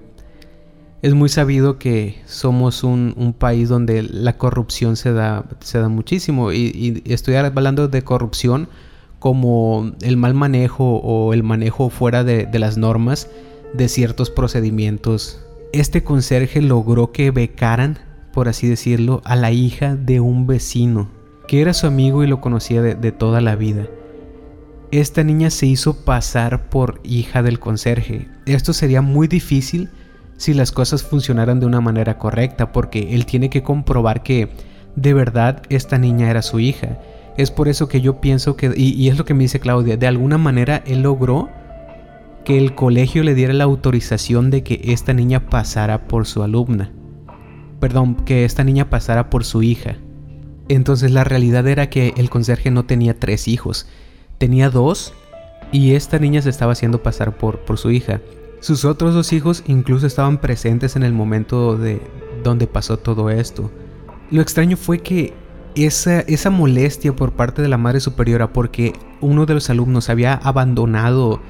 es 1.06 1.14
muy 1.14 1.30
sabido 1.30 1.78
que 1.78 2.20
somos 2.26 2.84
un, 2.84 3.36
país 3.38 3.70
donde 3.70 4.02
la 4.02 4.40
corrupción 4.40 4.96
se 4.96 5.14
da, 5.14 5.46
se 5.60 5.78
da 5.78 5.88
muchísimo. 5.88 6.52
Y, 6.52 7.04
estoy 7.06 7.36
hablando 7.36 7.88
de 7.88 8.02
corrupción 8.02 8.68
como 9.20 9.92
el 10.02 10.18
mal 10.18 10.34
manejo 10.34 10.96
o 10.96 11.32
el 11.34 11.44
manejo 11.44 11.92
fuera 11.92 12.24
de, 12.24 12.48
de 12.48 12.58
las 12.58 12.78
normas 12.78 13.30
de 13.74 13.88
ciertos 13.88 14.32
procedimientos. 14.32 15.46
Este 15.74 16.04
conserje 16.04 16.60
logró 16.64 17.12
que 17.12 17.30
becaran, 17.30 18.00
por 18.34 18.48
así 18.48 18.68
decirlo, 18.68 19.22
a 19.26 19.36
la 19.36 19.52
hija 19.52 19.96
de 19.96 20.22
un 20.22 20.48
vecino, 20.48 21.12
que 21.48 21.62
era 21.62 21.76
su 21.76 21.86
amigo 21.86 22.24
y 22.24 22.28
lo 22.28 22.42
conocía 22.42 22.82
de, 22.82 23.12
toda 23.12 23.42
la 23.42 23.56
vida. 23.56 23.86
Esta 24.90 25.24
niña 25.24 25.52
se 25.52 25.68
hizo 25.68 26.04
pasar 26.04 26.68
por 26.72 27.00
hija 27.04 27.44
del 27.44 27.60
conserje. 27.60 28.28
Esto 28.48 28.74
sería 28.74 29.04
muy 29.04 29.28
difícil 29.28 29.92
si 30.38 30.54
las 30.54 30.72
cosas 30.72 31.04
funcionaran 31.04 31.60
de 31.60 31.66
una 31.66 31.82
manera 31.82 32.18
correcta, 32.18 32.72
porque 32.72 33.16
él 33.16 33.26
tiene 33.26 33.50
que 33.50 33.64
comprobar 33.64 34.24
que 34.24 34.50
de 34.96 35.14
verdad 35.14 35.62
esta 35.70 35.98
niña 35.98 36.30
era 36.30 36.42
su 36.42 36.60
hija. 36.60 37.00
Es 37.38 37.52
por 37.52 37.68
eso 37.68 37.88
que 37.88 38.02
yo 38.02 38.22
pienso 38.22 38.56
que, 38.56 38.74
y, 38.76 39.10
es 39.10 39.18
lo 39.18 39.26
que 39.26 39.34
me 39.34 39.44
dice 39.44 39.60
Claudia, 39.60 39.98
de 39.98 40.08
alguna 40.08 40.38
manera 40.38 40.82
él 40.86 41.02
logró 41.02 41.50
que 42.46 42.58
el 42.58 42.76
colegio 42.76 43.24
le 43.24 43.34
diera 43.34 43.54
la 43.54 43.64
autorización 43.64 44.52
de 44.52 44.64
que 44.64 44.80
esta 44.86 45.14
niña 45.14 45.50
pasara 45.50 46.08
por 46.08 46.28
su 46.28 46.44
alumna. 46.44 46.92
Perdón, 47.80 48.16
que 48.16 48.46
esta 48.46 48.64
niña 48.64 48.90
pasara 48.90 49.30
por 49.30 49.44
su 49.44 49.64
hija. 49.64 49.98
Entonces 50.70 51.12
la 51.12 51.24
realidad 51.24 51.68
era 51.68 51.90
que 51.90 52.14
el 52.18 52.30
conserje 52.30 52.72
no 52.72 52.86
tenía 52.86 53.20
tres 53.20 53.48
hijos, 53.48 53.88
tenía 54.38 54.70
dos 54.70 55.14
y 55.72 55.94
esta 55.94 56.20
niña 56.20 56.42
se 56.42 56.50
estaba 56.50 56.72
haciendo 56.72 57.04
pasar 57.04 57.38
por, 57.38 57.60
por 57.60 57.78
su 57.78 57.92
hija. 57.92 58.22
Sus 58.66 58.84
otros 58.84 59.14
dos 59.14 59.32
hijos 59.32 59.62
incluso 59.68 60.08
estaban 60.08 60.40
presentes 60.40 60.96
en 60.96 61.04
el 61.04 61.14
momento 61.14 61.78
de 61.78 62.02
donde 62.44 62.66
pasó 62.66 62.98
todo 62.98 63.30
esto. 63.30 63.70
Lo 64.32 64.42
extraño 64.42 64.76
fue 64.76 65.04
que 65.04 65.36
esa, 65.76 66.22
esa 66.22 66.50
molestia 66.50 67.16
por 67.16 67.34
parte 67.34 67.62
de 67.62 67.68
la 67.68 67.78
madre 67.78 68.00
superiora 68.00 68.54
porque 68.54 68.94
uno 69.22 69.46
de 69.46 69.54
los 69.54 69.70
alumnos 69.70 70.10
había 70.10 70.34
abandonado 70.34 71.42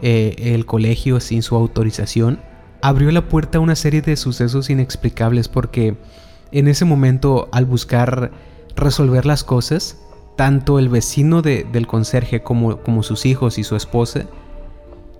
eh, 0.00 0.36
el 0.54 0.64
colegio 0.64 1.18
sin 1.18 1.42
su 1.42 1.56
autorización, 1.56 2.38
abrió 2.82 3.10
la 3.10 3.28
puerta 3.28 3.58
a 3.58 3.62
una 3.62 3.74
serie 3.74 4.00
de 4.00 4.14
sucesos 4.14 4.70
inexplicables 4.70 5.48
porque 5.48 5.96
en 6.52 6.68
ese 6.68 6.84
momento 6.84 7.48
al 7.50 7.64
buscar 7.64 8.30
resolver 8.76 9.26
las 9.26 9.42
cosas, 9.42 9.98
tanto 10.36 10.78
el 10.78 10.88
vecino 10.88 11.42
del 11.42 11.88
conserje 11.88 12.44
como, 12.44 12.76
como 12.76 13.02
sus 13.02 13.26
hijos 13.26 13.58
y 13.58 13.64
su 13.64 13.74
esposa 13.74 14.26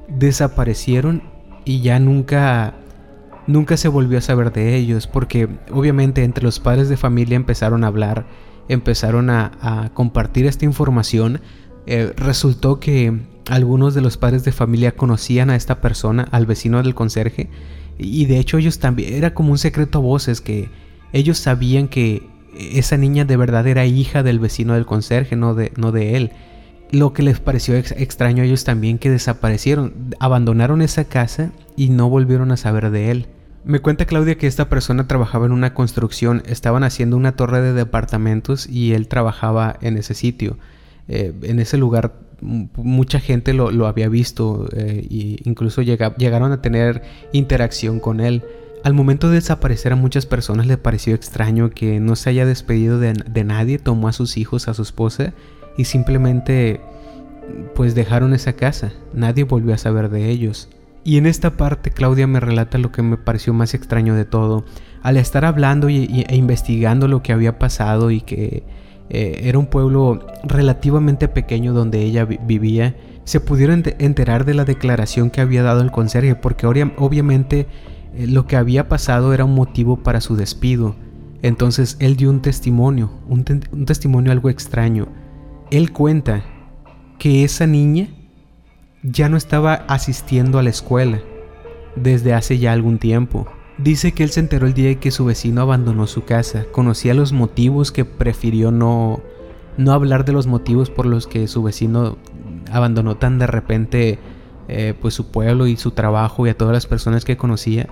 desaparecieron 0.06 1.39
y 1.64 1.80
ya 1.80 1.98
nunca 1.98 2.74
nunca 3.46 3.76
se 3.76 3.88
volvió 3.88 4.18
a 4.18 4.20
saber 4.20 4.52
de 4.52 4.76
ellos 4.76 5.06
porque 5.06 5.48
obviamente 5.72 6.22
entre 6.24 6.44
los 6.44 6.60
padres 6.60 6.88
de 6.88 6.96
familia 6.96 7.36
empezaron 7.36 7.84
a 7.84 7.88
hablar, 7.88 8.26
empezaron 8.68 9.30
a, 9.30 9.90
compartir 9.94 10.46
esta 10.46 10.64
información. 10.64 11.40
Eh, 11.86 12.12
resultó 12.16 12.78
que 12.78 13.18
algunos 13.48 13.94
de 13.94 14.00
los 14.00 14.16
padres 14.16 14.44
de 14.44 14.52
familia 14.52 14.92
conocían 14.92 15.50
a 15.50 15.56
esta 15.56 15.80
persona, 15.80 16.28
al 16.30 16.46
vecino 16.46 16.82
del 16.82 16.94
conserje, 16.94 17.50
y 17.98 18.26
de 18.26 18.38
hecho 18.38 18.58
ellos 18.58 18.78
también, 18.78 19.14
era 19.14 19.34
como 19.34 19.50
un 19.50 19.58
secreto 19.58 19.98
a 19.98 20.02
voces 20.02 20.40
que 20.40 20.70
ellos 21.12 21.38
sabían 21.38 21.88
que 21.88 22.28
esa 22.54 22.96
niña 22.96 23.24
de 23.24 23.36
verdad 23.36 23.66
era 23.66 23.84
hija 23.84 24.22
del 24.22 24.38
vecino 24.38 24.74
del 24.74 24.86
conserje, 24.86 25.36
no 25.36 25.54
de, 25.54 25.72
no 25.76 25.92
de 25.92 26.16
él. 26.16 26.30
Lo 26.92 27.12
que 27.12 27.22
les 27.22 27.38
pareció 27.38 27.76
extraño 27.76 28.42
a 28.42 28.46
ellos 28.46 28.64
también 28.64 28.98
que 28.98 29.10
desaparecieron, 29.10 30.14
abandonaron 30.18 30.82
esa 30.82 31.04
casa 31.04 31.52
y 31.76 31.88
no 31.88 32.08
volvieron 32.08 32.50
a 32.50 32.56
saber 32.56 32.90
de 32.90 33.10
él. 33.10 33.26
Me 33.64 33.78
cuenta 33.80 34.06
Claudia 34.06 34.38
que 34.38 34.46
esta 34.46 34.68
persona 34.68 35.06
trabajaba 35.06 35.46
en 35.46 35.52
una 35.52 35.74
construcción, 35.74 36.42
estaban 36.46 36.82
haciendo 36.82 37.16
una 37.16 37.32
torre 37.32 37.60
de 37.60 37.74
departamentos 37.74 38.66
y 38.66 38.94
él 38.94 39.06
trabajaba 39.06 39.76
en 39.82 39.98
ese 39.98 40.14
sitio. 40.14 40.56
Eh, 41.08 41.32
en 41.42 41.60
ese 41.60 41.76
lugar 41.76 42.14
mucha 42.40 43.20
gente 43.20 43.52
lo, 43.52 43.86
había 43.86 44.08
visto 44.08 44.68
e 44.72 45.06
incluso 45.44 45.82
llegaron 45.82 46.52
a 46.52 46.62
tener 46.62 47.02
interacción 47.32 48.00
con 48.00 48.20
él. 48.20 48.42
Al 48.82 48.94
momento 48.94 49.28
de 49.28 49.34
desaparecer 49.34 49.92
a 49.92 49.96
muchas 49.96 50.24
personas 50.24 50.66
le 50.66 50.78
pareció 50.78 51.14
extraño 51.14 51.70
que 51.70 52.00
no 52.00 52.16
se 52.16 52.30
haya 52.30 52.46
despedido 52.46 52.98
de, 52.98 53.44
nadie, 53.44 53.78
tomó 53.78 54.08
a 54.08 54.12
sus 54.12 54.38
hijos, 54.38 54.68
a 54.68 54.74
su 54.74 54.82
esposa 54.82 55.34
y 55.80 55.86
simplemente 55.86 56.82
pues 57.74 57.94
dejaron 57.94 58.34
esa 58.34 58.52
casa. 58.52 58.92
Nadie 59.14 59.44
volvió 59.44 59.72
a 59.72 59.78
saber 59.78 60.10
de 60.10 60.28
ellos. 60.28 60.68
Y 61.04 61.16
en 61.16 61.24
esta 61.24 61.56
parte 61.56 61.90
Claudia 61.90 62.26
me 62.26 62.38
relata 62.38 62.76
lo 62.76 62.92
que 62.92 63.00
me 63.00 63.16
pareció 63.16 63.54
más 63.54 63.72
extraño 63.72 64.14
de 64.14 64.26
todo. 64.26 64.66
Al 65.02 65.16
estar 65.16 65.46
hablando 65.46 65.88
e 65.88 66.36
investigando 66.36 67.08
lo 67.08 67.22
que 67.22 67.32
había 67.32 67.58
pasado 67.58 68.10
y 68.10 68.20
que 68.20 68.62
eh, 69.08 69.40
era 69.44 69.58
un 69.58 69.68
pueblo 69.68 70.26
relativamente 70.44 71.28
pequeño 71.28 71.72
donde 71.72 72.02
ella 72.02 72.26
vivía, 72.26 72.94
se 73.24 73.40
pudieron 73.40 73.82
enterar 73.98 74.44
de 74.44 74.52
la 74.52 74.66
declaración 74.66 75.30
que 75.30 75.40
había 75.40 75.62
dado 75.62 75.80
el 75.80 75.90
conserje, 75.90 76.34
porque 76.34 76.66
obviamente 76.66 77.66
eh, 78.14 78.26
lo 78.26 78.46
que 78.46 78.56
había 78.56 78.86
pasado 78.86 79.32
era 79.32 79.46
un 79.46 79.54
motivo 79.54 80.02
para 80.02 80.20
su 80.20 80.36
despido. 80.36 80.94
Entonces 81.40 81.96
él 82.00 82.16
dio 82.16 82.28
un 82.28 82.42
testimonio, 82.42 83.10
un 83.26 83.44
testimonio 83.86 84.30
algo 84.30 84.50
extraño. 84.50 85.08
Él 85.70 85.92
cuenta 85.92 86.42
que 87.20 87.44
esa 87.44 87.64
niña 87.66 88.08
ya 89.04 89.28
no 89.28 89.36
estaba 89.36 89.74
asistiendo 89.74 90.58
a 90.58 90.64
la 90.64 90.70
escuela 90.70 91.20
desde 91.94 92.34
hace 92.34 92.58
ya 92.58 92.72
algún 92.72 92.98
tiempo. 92.98 93.46
Dice 93.78 94.12
que 94.12 94.24
él 94.24 94.30
se 94.30 94.40
enteró 94.40 94.66
el 94.66 94.74
día 94.74 94.98
que 94.98 95.12
su 95.12 95.24
vecino 95.24 95.62
abandonó 95.62 96.08
su 96.08 96.24
casa. 96.24 96.66
Conocía 96.72 97.14
los 97.14 97.32
motivos 97.32 97.92
que 97.92 98.04
prefirió 98.04 98.72
no, 98.72 99.22
no 99.76 99.92
hablar 99.92 100.24
de 100.24 100.32
los 100.32 100.48
motivos 100.48 100.90
por 100.90 101.06
los 101.06 101.28
que 101.28 101.46
su 101.46 101.62
vecino 101.62 102.18
abandonó 102.72 103.16
tan 103.16 103.38
de 103.38 103.46
repente 103.46 104.18
eh, 104.68 104.94
pues 105.00 105.14
su 105.14 105.30
pueblo 105.30 105.68
y 105.68 105.76
su 105.76 105.92
trabajo 105.92 106.46
y 106.46 106.50
a 106.50 106.56
todas 106.58 106.74
las 106.74 106.86
personas 106.86 107.24
que 107.24 107.36
conocía. 107.36 107.88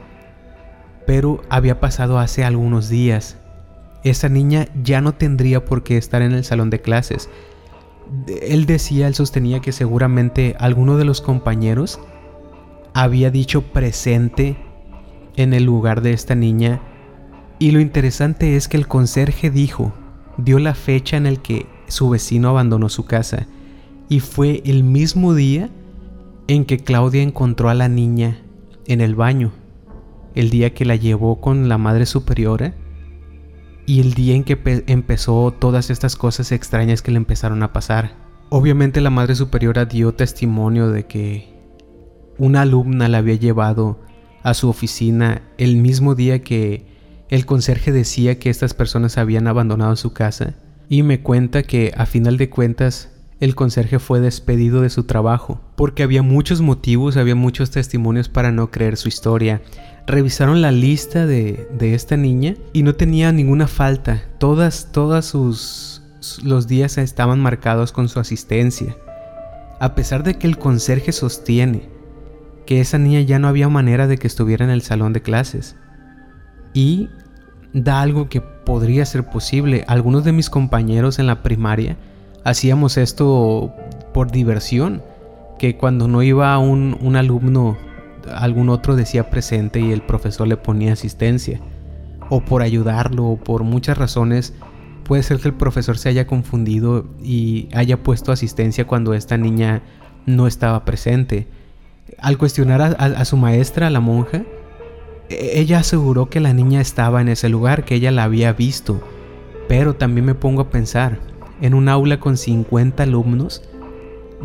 Pero 1.06 1.42
había 1.48 1.78
pasado 1.78 2.18
hace 2.18 2.44
algunos 2.44 2.88
días. 2.88 3.38
Esa 4.02 4.28
niña 4.28 4.66
ya 4.82 5.00
no 5.00 5.14
tendría 5.14 5.64
por 5.64 5.84
qué 5.84 5.96
estar 5.96 6.22
en 6.22 6.32
el 6.32 6.44
salón 6.44 6.70
de 6.70 6.80
clases. 6.80 7.30
Él 8.42 8.66
decía, 8.66 9.06
él 9.06 9.14
sostenía 9.14 9.60
que 9.60 9.72
seguramente 9.72 10.56
alguno 10.58 10.96
de 10.96 11.04
los 11.04 11.20
compañeros 11.20 12.00
había 12.94 13.30
dicho 13.30 13.62
presente 13.62 14.56
en 15.36 15.52
el 15.52 15.64
lugar 15.64 16.00
de 16.00 16.12
esta 16.12 16.34
niña. 16.34 16.80
Y 17.58 17.70
lo 17.70 17.80
interesante 17.80 18.56
es 18.56 18.68
que 18.68 18.76
el 18.76 18.88
conserje 18.88 19.50
dijo, 19.50 19.92
dio 20.36 20.58
la 20.58 20.74
fecha 20.74 21.16
en 21.16 21.26
el 21.26 21.40
que 21.40 21.66
su 21.88 22.08
vecino 22.08 22.48
abandonó 22.48 22.88
su 22.88 23.04
casa. 23.04 23.46
Y 24.08 24.20
fue 24.20 24.62
el 24.64 24.84
mismo 24.84 25.34
día 25.34 25.68
en 26.46 26.64
que 26.64 26.78
Claudia 26.78 27.22
encontró 27.22 27.68
a 27.68 27.74
la 27.74 27.88
niña 27.88 28.38
en 28.86 29.00
el 29.00 29.14
baño, 29.14 29.52
el 30.34 30.50
día 30.50 30.72
que 30.72 30.84
la 30.84 30.96
llevó 30.96 31.40
con 31.40 31.68
la 31.68 31.78
madre 31.78 32.06
superiora 32.06 32.74
y 33.88 34.00
el 34.00 34.12
día 34.12 34.34
en 34.34 34.44
que 34.44 34.84
empezó 34.86 35.50
todas 35.50 35.88
estas 35.88 36.14
cosas 36.14 36.52
extrañas 36.52 37.00
que 37.00 37.10
le 37.10 37.16
empezaron 37.16 37.62
a 37.62 37.72
pasar. 37.72 38.12
Obviamente 38.50 39.00
la 39.00 39.08
madre 39.08 39.34
superiora 39.34 39.86
dio 39.86 40.12
testimonio 40.12 40.90
de 40.90 41.06
que 41.06 41.54
una 42.36 42.60
alumna 42.60 43.08
la 43.08 43.18
había 43.18 43.36
llevado 43.36 43.98
a 44.42 44.52
su 44.52 44.68
oficina 44.68 45.40
el 45.56 45.76
mismo 45.76 46.14
día 46.14 46.44
que 46.44 46.86
el 47.30 47.46
conserje 47.46 47.90
decía 47.90 48.38
que 48.38 48.50
estas 48.50 48.74
personas 48.74 49.16
habían 49.16 49.46
abandonado 49.46 49.96
su 49.96 50.12
casa 50.12 50.56
y 50.90 51.02
me 51.02 51.22
cuenta 51.22 51.62
que 51.62 51.94
a 51.96 52.04
final 52.04 52.36
de 52.36 52.50
cuentas 52.50 53.08
el 53.40 53.54
conserje 53.54 53.98
fue 53.98 54.20
despedido 54.20 54.82
de 54.82 54.90
su 54.90 55.04
trabajo 55.04 55.62
porque 55.76 56.02
había 56.02 56.22
muchos 56.22 56.60
motivos, 56.60 57.16
había 57.16 57.34
muchos 57.34 57.70
testimonios 57.70 58.28
para 58.28 58.52
no 58.52 58.70
creer 58.70 58.98
su 58.98 59.08
historia. 59.08 59.62
Revisaron 60.08 60.60
la 60.62 60.72
lista 60.72 61.26
de, 61.26 61.68
de 61.78 61.94
esta 61.94 62.16
niña 62.16 62.56
y 62.72 62.82
no 62.82 62.96
tenía 62.96 63.30
ninguna 63.30 63.68
falta. 63.68 64.22
Todas, 64.38 64.88
todas 64.90 65.26
sus 65.26 66.02
los 66.42 66.66
días 66.66 66.98
estaban 66.98 67.40
marcados 67.40 67.92
con 67.92 68.08
su 68.08 68.18
asistencia. 68.18 68.96
A 69.80 69.94
pesar 69.94 70.24
de 70.24 70.34
que 70.34 70.46
el 70.46 70.58
conserje 70.58 71.12
sostiene 71.12 71.88
que 72.66 72.80
esa 72.80 72.98
niña 72.98 73.20
ya 73.20 73.38
no 73.38 73.48
había 73.48 73.68
manera 73.68 74.06
de 74.06 74.18
que 74.18 74.26
estuviera 74.26 74.64
en 74.64 74.70
el 74.70 74.82
salón 74.82 75.12
de 75.12 75.22
clases. 75.22 75.76
Y 76.74 77.08
da 77.72 78.02
algo 78.02 78.28
que 78.28 78.40
podría 78.40 79.06
ser 79.06 79.24
posible. 79.24 79.84
Algunos 79.86 80.24
de 80.24 80.32
mis 80.32 80.50
compañeros 80.50 81.18
en 81.18 81.26
la 81.26 81.42
primaria 81.42 81.96
hacíamos 82.44 82.96
esto 82.96 83.72
por 84.12 84.30
diversión, 84.30 85.02
que 85.58 85.76
cuando 85.76 86.08
no 86.08 86.22
iba 86.22 86.58
un, 86.58 86.98
un 87.00 87.16
alumno, 87.16 87.78
algún 88.34 88.68
otro 88.68 88.96
decía 88.96 89.30
presente 89.30 89.80
y 89.80 89.92
el 89.92 90.02
profesor 90.02 90.48
le 90.48 90.56
ponía 90.56 90.92
asistencia, 90.92 91.60
o 92.30 92.40
por 92.40 92.62
ayudarlo, 92.62 93.26
o 93.26 93.36
por 93.36 93.62
muchas 93.62 93.98
razones, 93.98 94.54
puede 95.04 95.22
ser 95.22 95.38
que 95.38 95.48
el 95.48 95.54
profesor 95.54 95.96
se 95.98 96.10
haya 96.10 96.26
confundido 96.26 97.06
y 97.22 97.68
haya 97.72 98.02
puesto 98.02 98.30
asistencia 98.30 98.86
cuando 98.86 99.14
esta 99.14 99.36
niña 99.38 99.82
no 100.26 100.46
estaba 100.46 100.84
presente. 100.84 101.46
Al 102.18 102.38
cuestionar 102.38 102.96
a, 102.98 103.24
su 103.24 103.36
maestra, 103.36 103.90
la 103.90 104.00
monja, 104.00 104.42
e, 105.28 105.60
ella 105.60 105.78
aseguró 105.78 106.28
que 106.28 106.40
la 106.40 106.52
niña 106.52 106.80
estaba 106.80 107.20
en 107.20 107.28
ese 107.28 107.48
lugar, 107.48 107.84
que 107.84 107.94
ella 107.94 108.10
la 108.10 108.24
había 108.24 108.52
visto. 108.52 109.00
Pero 109.68 109.94
también 109.94 110.26
me 110.26 110.34
pongo 110.34 110.62
a 110.62 110.70
pensar, 110.70 111.18
en 111.60 111.74
un 111.74 111.88
aula 111.88 112.20
con 112.20 112.36
50 112.36 113.02
alumnos, 113.02 113.62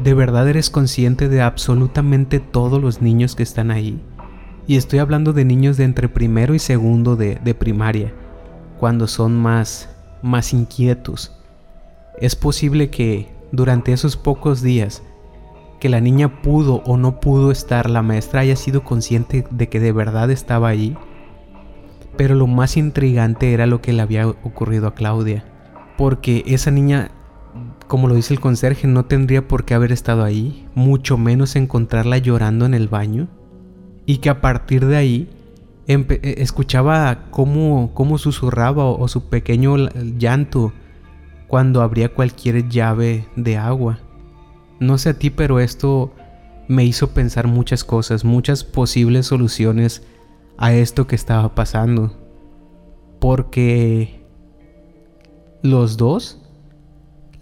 ¿de 0.01 0.13
verdad 0.13 0.47
eres 0.47 0.69
consciente 0.69 1.29
de 1.29 1.41
absolutamente 1.41 2.39
todos 2.39 2.81
los 2.81 3.01
niños 3.01 3.35
que 3.35 3.43
están 3.43 3.71
ahí? 3.71 4.01
Y 4.65 4.77
estoy 4.77 4.99
hablando 4.99 5.33
de 5.33 5.45
niños 5.45 5.77
de 5.77 5.83
entre 5.83 6.07
primero 6.09 6.55
y 6.55 6.59
segundo 6.59 7.15
de, 7.15 7.35
de 7.43 7.53
primaria, 7.53 8.13
cuando 8.79 9.07
son 9.07 9.35
más, 9.35 9.89
más 10.21 10.53
inquietos. 10.53 11.37
Es 12.19 12.35
posible 12.35 12.89
que 12.89 13.33
durante 13.51 13.91
esos 13.93 14.17
pocos 14.17 14.61
días 14.61 15.03
que 15.83 15.89
la 15.89 15.99
niña 15.99 16.41
pudo 16.41 16.81
o 16.85 16.95
no 16.95 17.19
pudo 17.19 17.51
estar, 17.51 17.89
la 17.89 18.01
maestra 18.01 18.39
haya 18.39 18.55
sido 18.55 18.85
consciente 18.85 19.45
de 19.51 19.67
que 19.67 19.81
de 19.81 19.91
verdad 19.91 20.31
estaba 20.31 20.69
ahí. 20.69 20.95
Pero 22.15 22.35
lo 22.35 22.47
más 22.47 22.77
intrigante 22.77 23.53
era 23.53 23.65
lo 23.65 23.81
que 23.81 23.91
le 23.91 24.01
había 24.01 24.29
ocurrido 24.29 24.87
a 24.87 24.95
Claudia. 24.95 25.43
Porque 25.97 26.43
esa 26.47 26.71
niña, 26.71 27.11
como 27.87 28.07
lo 28.07 28.15
dice 28.15 28.33
el 28.33 28.39
conserje, 28.39 28.87
no 28.87 29.05
tendría 29.05 29.47
por 29.47 29.65
qué 29.65 29.73
haber 29.73 29.91
estado 29.91 30.23
ahí, 30.23 30.67
mucho 30.75 31.17
menos 31.17 31.55
encontrarla 31.55 32.17
llorando 32.17 32.65
en 32.65 32.73
el 32.73 32.87
baño. 32.87 33.27
Y 34.05 34.17
que 34.17 34.29
a 34.29 34.41
partir 34.41 34.85
de 34.85 34.97
ahí 34.97 35.29
e, 35.87 36.35
escuchaba 36.37 37.29
cómo, 37.29 37.93
cómo 37.93 38.17
susurraba 38.17 38.85
o 38.85 39.07
su 39.07 39.29
pequeño 39.29 39.75
llanto 40.17 40.73
cuando 41.47 41.81
abría 41.81 42.13
cualquier 42.13 42.67
llave 42.69 43.27
de 43.35 43.57
agua. 43.57 43.99
No 44.79 44.97
sé 44.97 45.09
a 45.09 45.13
ti, 45.13 45.29
pero 45.29 45.59
esto 45.59 46.13
me 46.67 46.85
hizo 46.85 47.09
pensar 47.13 47.47
muchas 47.47 47.83
cosas, 47.83 48.25
muchas 48.25 48.63
posibles 48.63 49.27
soluciones 49.27 50.03
a 50.57 50.73
esto 50.73 51.07
que 51.07 51.15
estaba 51.15 51.53
pasando. 51.55 52.11
Porque 53.19 54.25
los 55.61 55.97
dos, 55.97 56.42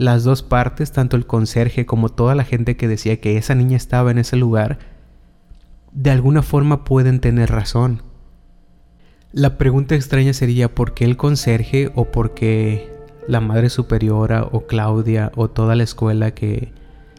las 0.01 0.23
dos 0.23 0.41
partes, 0.41 0.91
tanto 0.91 1.15
el 1.15 1.27
conserje 1.27 1.85
como 1.85 2.09
toda 2.09 2.33
la 2.33 2.43
gente 2.43 2.75
que 2.75 2.87
decía 2.87 3.21
que 3.21 3.37
esa 3.37 3.53
niña 3.53 3.77
estaba 3.77 4.09
en 4.09 4.17
ese 4.17 4.35
lugar, 4.35 4.79
de 5.91 6.09
alguna 6.09 6.41
forma 6.41 6.83
pueden 6.85 7.19
tener 7.19 7.51
razón. 7.51 8.01
La 9.31 9.59
pregunta 9.59 9.93
extraña 9.93 10.33
sería 10.33 10.73
por 10.73 10.95
qué 10.95 11.05
el 11.05 11.17
conserje 11.17 11.91
o 11.93 12.05
por 12.05 12.33
qué 12.33 12.91
la 13.27 13.41
madre 13.41 13.69
superiora 13.69 14.41
o 14.51 14.65
Claudia 14.65 15.31
o 15.35 15.51
toda 15.51 15.75
la 15.75 15.83
escuela 15.83 16.31
que 16.31 16.73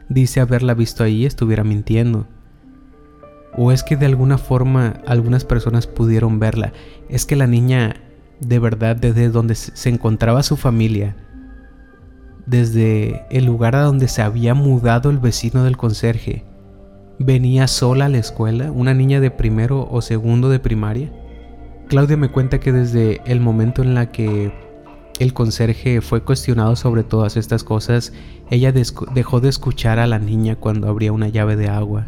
dice 0.08 0.40
haberla 0.40 0.74
visto 0.74 1.04
ahí 1.04 1.24
estuviera 1.24 1.62
mintiendo. 1.62 2.26
O 3.56 3.70
es 3.70 3.84
que 3.84 3.96
de 3.96 4.06
alguna 4.06 4.38
forma 4.38 5.00
algunas 5.06 5.44
personas 5.44 5.86
pudieron 5.86 6.40
verla. 6.40 6.72
Es 7.08 7.26
que 7.26 7.36
la 7.36 7.46
niña, 7.46 7.94
de 8.40 8.58
verdad, 8.58 8.96
desde 8.96 9.28
donde 9.28 9.54
se 9.54 9.88
encontraba 9.88 10.42
su 10.42 10.56
familia, 10.56 11.14
desde 12.47 13.24
el 13.30 13.45
lugar 13.45 13.76
a 13.76 13.82
donde 13.82 14.09
se 14.09 14.22
había 14.22 14.55
mudado 14.55 15.11
el 15.11 15.18
vecino 15.18 15.64
del 15.64 15.76
conserje, 15.76 16.45
venía 17.18 17.66
sola 17.68 18.07
a 18.07 18.09
la 18.09 18.18
escuela, 18.18 18.72
una 18.72 18.95
niña 18.95 19.20
de 19.20 19.30
primero 19.30 19.88
o 19.90 20.03
segundo 20.03 20.49
de 20.49 20.59
primaria. 20.59 21.12
Claudia 21.88 22.16
me 22.16 22.30
cuenta 22.30 22.61
que 22.61 22.72
desde 22.72 23.20
el 23.26 23.40
momento 23.40 23.82
en 23.82 23.95
la 23.95 24.11
que 24.11 24.53
el 25.18 25.32
conserje 25.34 26.01
fue 26.01 26.22
cuestionado 26.22 26.74
sobre 26.74 27.05
todas 27.05 27.36
estas 27.36 27.64
cosas, 27.64 28.12
ella 28.51 28.72
dejó 28.72 29.40
de 29.40 29.49
escuchar 29.49 29.99
a 29.99 30.07
la 30.07 30.18
niña 30.18 30.57
cuando 30.57 30.88
abría 30.88 31.12
una 31.12 31.28
llave 31.28 31.57
de 31.57 31.68
agua. 31.68 32.07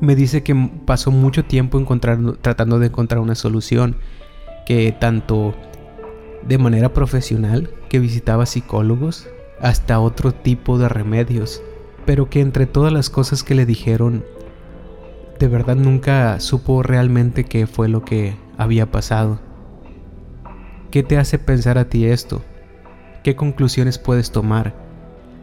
Me 0.00 0.16
dice 0.16 0.42
que 0.42 0.70
pasó 0.86 1.10
mucho 1.10 1.44
tiempo 1.44 1.84
tratando 2.40 2.78
de 2.78 2.86
encontrar 2.86 3.20
una 3.20 3.34
solución, 3.34 3.96
que 4.66 4.92
tanto 4.92 5.54
de 6.46 6.58
manera 6.58 6.92
profesional, 6.92 7.70
que 7.88 7.98
visitaba 7.98 8.46
psicólogos, 8.46 9.28
hasta 9.60 10.00
otro 10.00 10.32
tipo 10.32 10.78
de 10.78 10.88
remedios, 10.88 11.62
pero 12.06 12.30
que 12.30 12.40
entre 12.40 12.66
todas 12.66 12.92
las 12.92 13.10
cosas 13.10 13.42
que 13.42 13.54
le 13.54 13.66
dijeron, 13.66 14.24
de 15.38 15.48
verdad 15.48 15.76
nunca 15.76 16.40
supo 16.40 16.82
realmente 16.82 17.44
qué 17.44 17.66
fue 17.66 17.88
lo 17.88 18.04
que 18.04 18.36
había 18.56 18.90
pasado. 18.90 19.38
¿Qué 20.90 21.02
te 21.02 21.18
hace 21.18 21.38
pensar 21.38 21.78
a 21.78 21.88
ti 21.88 22.06
esto? 22.06 22.42
¿Qué 23.22 23.36
conclusiones 23.36 23.98
puedes 23.98 24.32
tomar? 24.32 24.74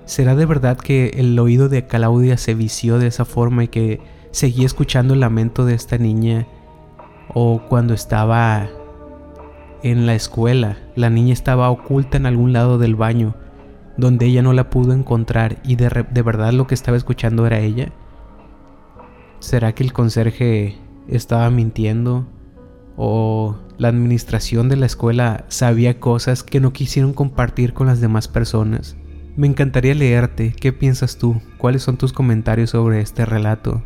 ¿Será 0.05 0.35
de 0.35 0.45
verdad 0.45 0.77
que 0.77 1.11
el 1.15 1.37
oído 1.39 1.69
de 1.69 1.85
Claudia 1.85 2.37
se 2.37 2.55
vició 2.55 2.99
de 2.99 3.07
esa 3.07 3.25
forma 3.25 3.63
y 3.63 3.67
que 3.67 4.01
seguía 4.31 4.65
escuchando 4.65 5.13
el 5.13 5.19
lamento 5.19 5.65
de 5.65 5.75
esta 5.75 5.97
niña? 5.97 6.47
¿O 7.33 7.61
cuando 7.67 7.93
estaba 7.93 8.69
en 9.83 10.07
la 10.07 10.15
escuela, 10.15 10.77
la 10.95 11.09
niña 11.09 11.33
estaba 11.33 11.69
oculta 11.69 12.17
en 12.17 12.25
algún 12.25 12.53
lado 12.53 12.77
del 12.79 12.95
baño, 12.95 13.35
donde 13.97 14.25
ella 14.25 14.41
no 14.41 14.53
la 14.53 14.69
pudo 14.69 14.93
encontrar 14.93 15.57
y 15.63 15.75
de, 15.75 16.05
de 16.09 16.21
verdad 16.21 16.53
lo 16.53 16.67
que 16.67 16.75
estaba 16.75 16.97
escuchando 16.97 17.45
era 17.45 17.59
ella? 17.59 17.91
¿Será 19.39 19.73
que 19.73 19.83
el 19.83 19.93
conserje 19.93 20.77
estaba 21.07 21.49
mintiendo? 21.49 22.25
¿O 22.97 23.57
la 23.77 23.89
administración 23.89 24.69
de 24.69 24.77
la 24.77 24.85
escuela 24.85 25.45
sabía 25.49 25.99
cosas 25.99 26.43
que 26.43 26.59
no 26.59 26.73
quisieron 26.73 27.13
compartir 27.13 27.73
con 27.73 27.87
las 27.87 27.99
demás 28.01 28.27
personas. 28.27 28.95
Me 29.35 29.47
encantaría 29.47 29.93
leerte, 29.93 30.53
¿qué 30.53 30.71
piensas 30.71 31.17
tú? 31.17 31.41
¿Cuáles 31.57 31.83
son 31.83 31.97
tus 31.97 32.13
comentarios 32.13 32.69
sobre 32.69 33.01
este 33.01 33.25
relato? 33.25 33.83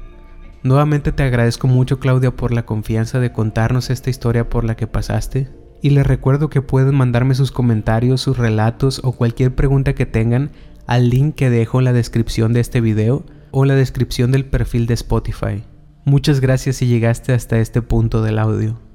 Nuevamente 0.62 1.12
te 1.12 1.24
agradezco 1.24 1.68
mucho 1.68 2.00
Claudia 2.00 2.36
por 2.36 2.52
la 2.52 2.66
confianza 2.66 3.20
de 3.20 3.32
contarnos 3.32 3.90
esta 3.90 4.10
historia 4.10 4.48
por 4.48 4.64
la 4.64 4.76
que 4.76 4.88
pasaste 4.88 5.50
y 5.82 5.92
les 5.92 6.06
recuerdo 6.06 6.50
que 6.50 6.62
pueden 6.62 6.96
mandarme 6.96 7.36
sus 7.36 7.52
comentarios, 7.52 8.22
sus 8.22 8.38
relatos 8.38 9.02
o 9.04 9.14
cualquier 9.14 9.56
pregunta 9.56 9.94
que 9.94 10.06
tengan 10.06 10.52
al 10.88 11.10
link 11.10 11.36
que 11.36 11.50
dejo 11.50 11.80
en 11.80 11.86
la 11.86 11.94
descripción 11.94 12.54
de 12.54 12.60
este 12.60 12.82
video 12.82 13.26
o 13.52 13.66
la 13.66 13.76
descripción 13.76 14.32
del 14.32 14.46
perfil 14.46 14.88
de 14.88 14.96
Spotify. 14.96 15.64
Muchas 16.06 16.40
gracias 16.40 16.78
si 16.78 16.88
llegaste 16.88 17.34
hasta 17.34 17.60
este 17.60 17.82
punto 17.82 18.22
del 18.22 18.40
audio. 18.40 18.89